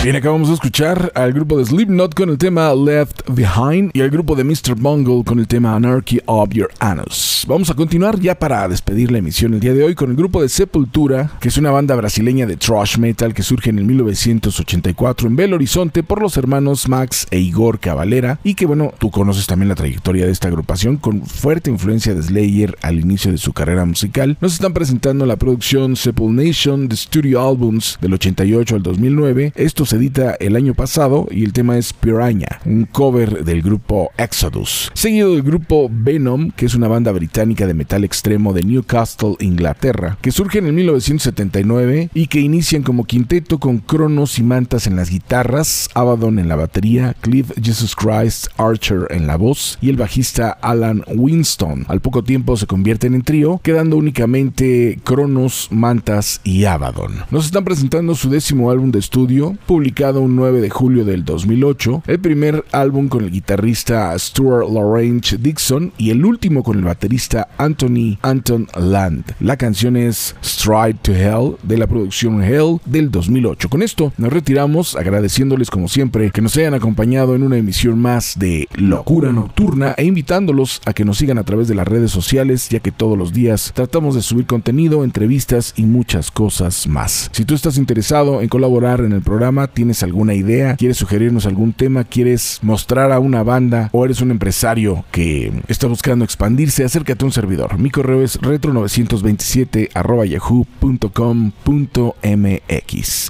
Bien, 0.04 0.16
acabamos 0.16 0.48
de 0.48 0.54
escuchar 0.54 1.10
al 1.14 1.32
grupo 1.32 1.56
de 1.56 1.64
Slipknot 1.64 2.14
con 2.14 2.28
el 2.28 2.36
tema 2.36 2.74
Left 2.74 3.22
Behind 3.26 3.90
y 3.94 4.02
al 4.02 4.10
grupo 4.10 4.36
de 4.36 4.44
Mr. 4.44 4.74
Bungle 4.76 5.24
con 5.24 5.38
el 5.38 5.48
tema 5.48 5.74
Anarchy 5.74 6.20
of 6.26 6.50
Your 6.50 6.68
Anus. 6.78 7.46
Vamos 7.48 7.70
a 7.70 7.74
continuar 7.74 8.20
ya 8.20 8.34
para 8.34 8.68
despedir 8.68 9.10
la 9.10 9.16
emisión 9.16 9.54
el 9.54 9.60
día 9.60 9.72
de 9.72 9.82
hoy 9.82 9.94
con 9.94 10.10
el 10.10 10.16
grupo 10.16 10.42
de 10.42 10.50
Sepultura, 10.50 11.30
que 11.40 11.48
es 11.48 11.56
una 11.56 11.70
banda 11.70 11.94
brasileña 11.94 12.44
de 12.44 12.58
thrash 12.58 12.98
metal 12.98 13.32
que 13.32 13.42
surge 13.42 13.70
en 13.70 13.78
el 13.78 13.86
1984 13.86 15.26
en 15.26 15.36
Belo 15.36 15.56
Horizonte 15.56 16.02
por 16.02 16.20
los 16.20 16.36
hermanos 16.36 16.86
Max 16.86 17.26
e 17.30 17.38
Igor 17.38 17.80
Cavalera 17.80 18.40
y 18.44 18.56
que 18.56 18.66
bueno, 18.66 18.92
tú 18.98 19.10
conoces 19.10 19.46
también 19.46 19.70
la 19.70 19.74
trayectoria 19.74 20.26
de 20.26 20.32
esta 20.32 20.48
agrupación 20.48 20.98
con 20.98 21.24
fuerte 21.24 21.70
influencia 21.70 22.14
de 22.14 22.22
Slayer 22.22 22.76
al 22.82 23.00
inicio 23.00 23.32
de 23.32 23.38
su 23.38 23.54
carrera 23.54 23.86
musical. 23.86 24.36
Nos 24.42 24.52
están 24.52 24.74
presentando 24.74 25.24
la 25.24 25.36
producción 25.36 25.96
Sepul 25.96 26.36
Nation 26.36 26.88
de 26.88 26.96
Studio 26.96 27.46
Albums 27.46 27.96
del 28.02 28.12
88 28.12 28.76
al 28.76 28.82
2009. 28.82 29.54
Esto 29.56 29.86
edita 29.96 30.36
el 30.40 30.56
año 30.56 30.74
pasado 30.74 31.26
y 31.30 31.44
el 31.44 31.52
tema 31.52 31.78
es 31.78 31.92
Piranha, 31.92 32.60
un 32.64 32.84
cover 32.84 33.44
del 33.44 33.62
grupo 33.62 34.10
Exodus. 34.18 34.90
Seguido 34.94 35.32
del 35.32 35.42
grupo 35.42 35.88
Venom, 35.90 36.50
que 36.50 36.66
es 36.66 36.74
una 36.74 36.88
banda 36.88 37.12
británica 37.12 37.66
de 37.66 37.74
metal 37.74 38.04
extremo 38.04 38.52
de 38.52 38.62
Newcastle, 38.62 39.36
Inglaterra, 39.40 40.18
que 40.20 40.32
surge 40.32 40.58
en 40.58 40.66
el 40.66 40.72
1979 40.72 42.10
y 42.14 42.26
que 42.26 42.40
inician 42.40 42.82
como 42.82 43.04
quinteto 43.04 43.58
con 43.58 43.78
Cronos 43.78 44.38
y 44.38 44.42
Mantas 44.42 44.86
en 44.86 44.96
las 44.96 45.10
guitarras, 45.10 45.88
Abaddon 45.94 46.38
en 46.38 46.48
la 46.48 46.56
batería, 46.56 47.14
Cliff 47.20 47.52
Jesus 47.60 47.94
Christ 47.94 48.46
Archer 48.56 49.06
en 49.10 49.26
la 49.26 49.36
voz 49.36 49.78
y 49.80 49.90
el 49.90 49.96
bajista 49.96 50.50
Alan 50.50 51.02
Winston. 51.06 51.86
Al 51.88 52.00
poco 52.00 52.24
tiempo 52.24 52.56
se 52.56 52.66
convierten 52.66 53.14
en 53.14 53.22
trío, 53.22 53.60
quedando 53.62 53.96
únicamente 53.96 54.98
Cronos, 55.04 55.68
Mantas 55.70 56.40
y 56.44 56.64
Abaddon. 56.64 57.24
Nos 57.30 57.46
están 57.46 57.64
presentando 57.64 58.14
su 58.14 58.30
décimo 58.30 58.70
álbum 58.70 58.90
de 58.90 58.98
estudio, 58.98 59.56
publicado 59.66 59.83
un 60.14 60.34
9 60.34 60.60
de 60.60 60.70
julio 60.70 61.04
del 61.04 61.24
2008, 61.24 62.04
el 62.06 62.18
primer 62.18 62.64
álbum 62.72 63.08
con 63.08 63.24
el 63.24 63.30
guitarrista 63.30 64.18
Stuart 64.18 64.68
Lawrence 64.68 65.36
Dixon 65.36 65.92
y 65.98 66.10
el 66.10 66.24
último 66.24 66.62
con 66.62 66.78
el 66.78 66.84
baterista 66.84 67.48
Anthony 67.58 68.18
Anton 68.22 68.66
Land. 68.74 69.34
La 69.40 69.56
canción 69.56 69.96
es 69.96 70.34
Stride 70.42 70.98
to 71.02 71.12
Hell 71.12 71.56
de 71.62 71.76
la 71.76 71.86
producción 71.86 72.42
Hell 72.42 72.80
del 72.86 73.10
2008. 73.10 73.68
Con 73.68 73.82
esto 73.82 74.12
nos 74.16 74.32
retiramos 74.32 74.96
agradeciéndoles 74.96 75.70
como 75.70 75.88
siempre 75.88 76.30
que 76.30 76.40
nos 76.40 76.56
hayan 76.56 76.74
acompañado 76.74 77.34
en 77.34 77.42
una 77.42 77.58
emisión 77.58 77.98
más 77.98 78.38
de 78.38 78.66
Locura 78.74 79.32
Nocturna 79.32 79.94
e 79.98 80.04
invitándolos 80.04 80.80
a 80.86 80.94
que 80.94 81.04
nos 81.04 81.18
sigan 81.18 81.38
a 81.38 81.44
través 81.44 81.68
de 81.68 81.74
las 81.74 81.86
redes 81.86 82.10
sociales 82.10 82.68
ya 82.70 82.80
que 82.80 82.90
todos 82.90 83.18
los 83.18 83.32
días 83.32 83.72
tratamos 83.74 84.14
de 84.14 84.22
subir 84.22 84.46
contenido, 84.46 85.04
entrevistas 85.04 85.74
y 85.76 85.84
muchas 85.84 86.30
cosas 86.30 86.88
más. 86.88 87.28
Si 87.32 87.44
tú 87.44 87.54
estás 87.54 87.76
interesado 87.76 88.40
en 88.40 88.48
colaborar 88.48 89.00
en 89.00 89.12
el 89.12 89.22
programa, 89.22 89.68
tienes 89.74 90.02
alguna 90.02 90.34
idea, 90.34 90.76
quieres 90.76 90.96
sugerirnos 90.96 91.46
algún 91.46 91.72
tema, 91.72 92.04
quieres 92.04 92.60
mostrar 92.62 93.12
a 93.12 93.18
una 93.18 93.42
banda 93.42 93.90
o 93.92 94.04
eres 94.04 94.20
un 94.20 94.30
empresario 94.30 95.04
que 95.10 95.52
está 95.68 95.86
buscando 95.86 96.24
expandirse, 96.24 96.84
acércate 96.84 97.24
a 97.24 97.26
un 97.26 97.32
servidor. 97.32 97.78
Mi 97.78 97.90
correo 97.90 98.22
es 98.22 98.40
retro927 98.40 99.90
yahoo.com.mx. 100.26 100.90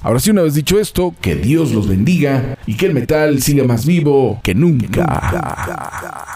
Ahora 0.02 0.20
sí, 0.20 0.30
una 0.30 0.42
vez 0.42 0.54
dicho 0.54 0.78
esto, 0.78 1.14
que 1.20 1.34
Dios 1.34 1.72
los 1.72 1.88
bendiga 1.88 2.58
y 2.66 2.76
que 2.76 2.86
el 2.86 2.94
metal 2.94 3.42
siga 3.42 3.64
más 3.64 3.86
vivo 3.86 4.40
que 4.42 4.54
nunca. 4.54 6.33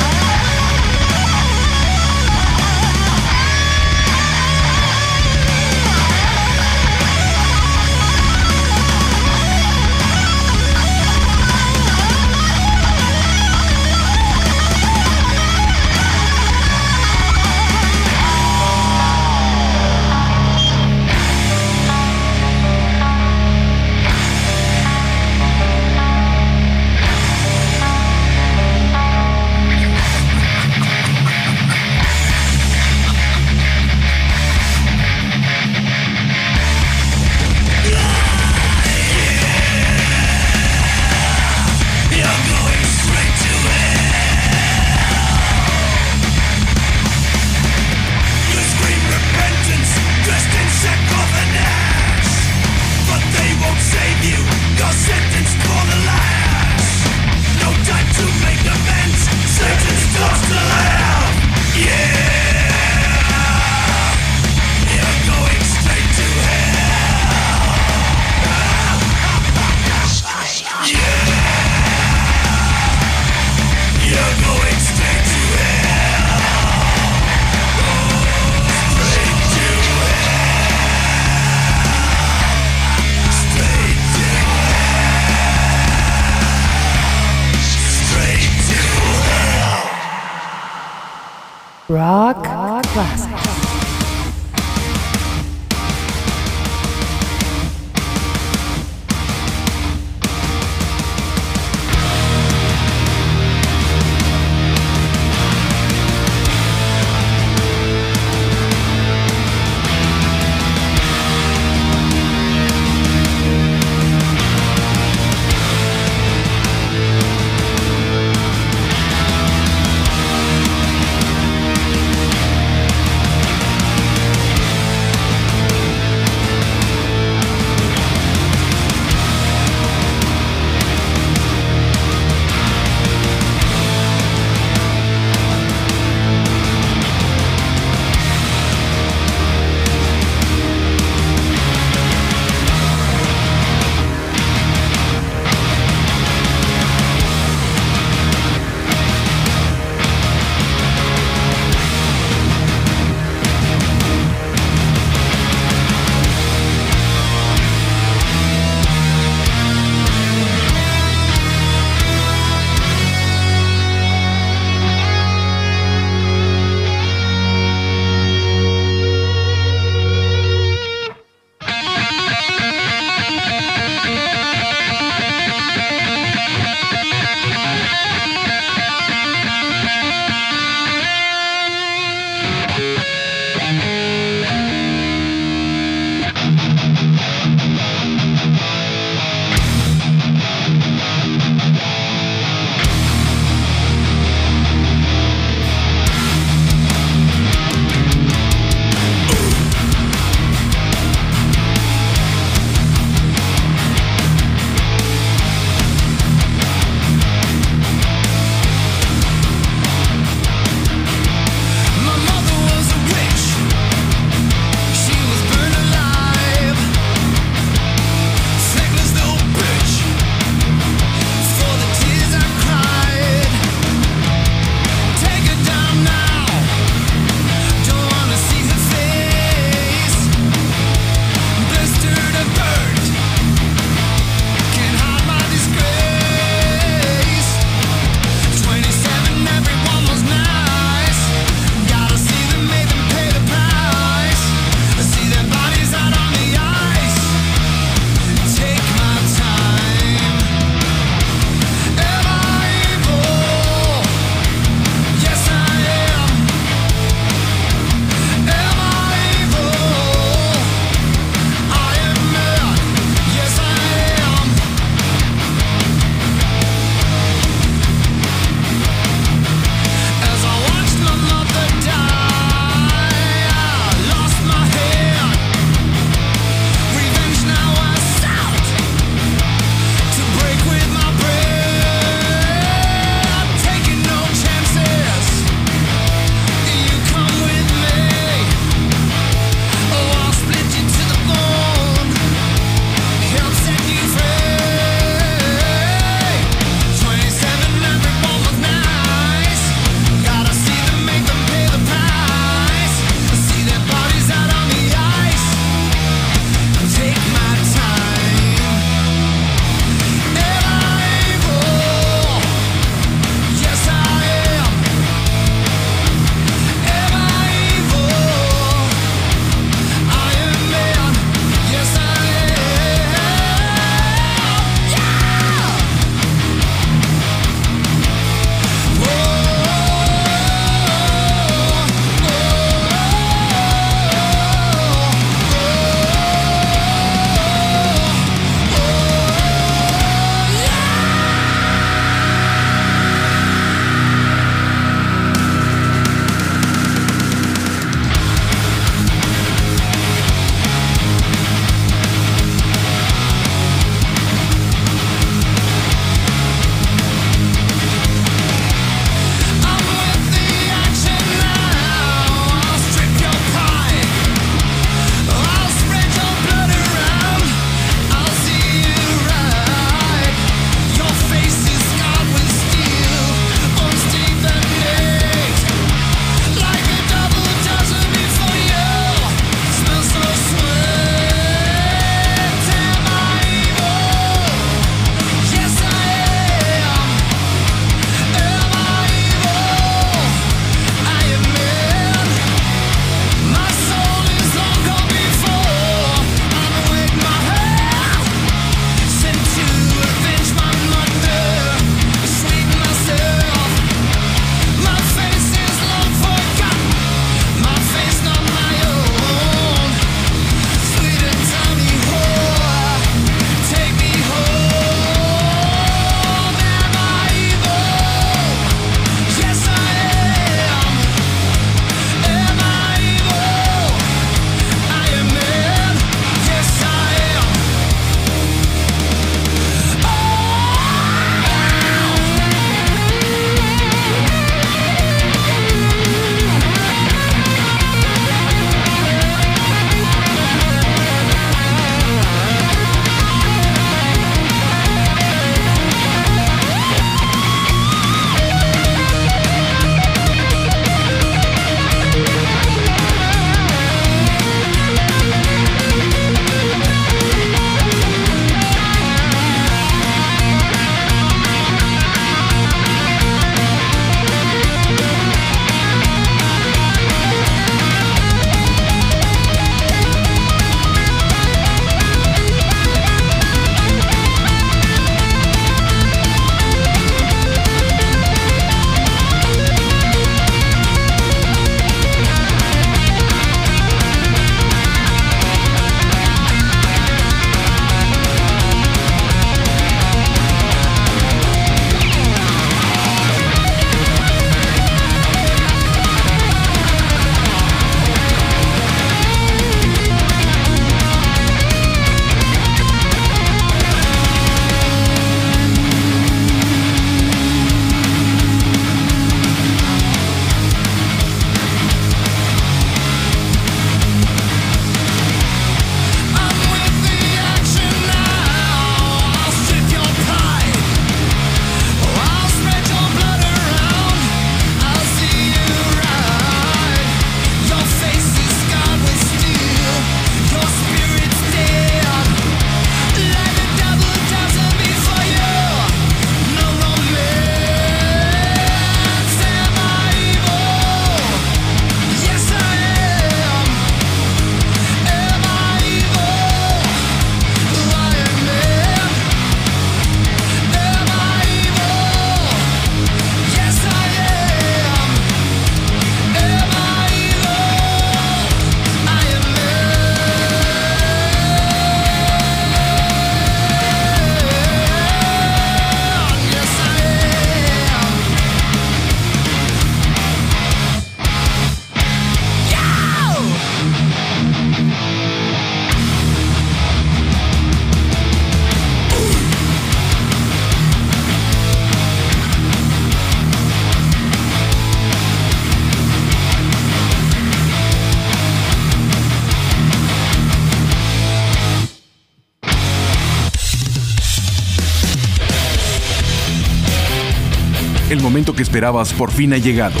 Que 598.54 598.62
esperabas 598.62 599.12
por 599.12 599.30
fin 599.30 599.52
ha 599.52 599.58
llegado. 599.58 600.00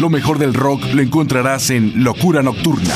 Lo 0.00 0.10
mejor 0.10 0.38
del 0.38 0.54
rock 0.54 0.84
lo 0.92 1.02
encontrarás 1.02 1.70
en 1.70 2.04
Locura 2.04 2.42
Nocturna. 2.42 2.94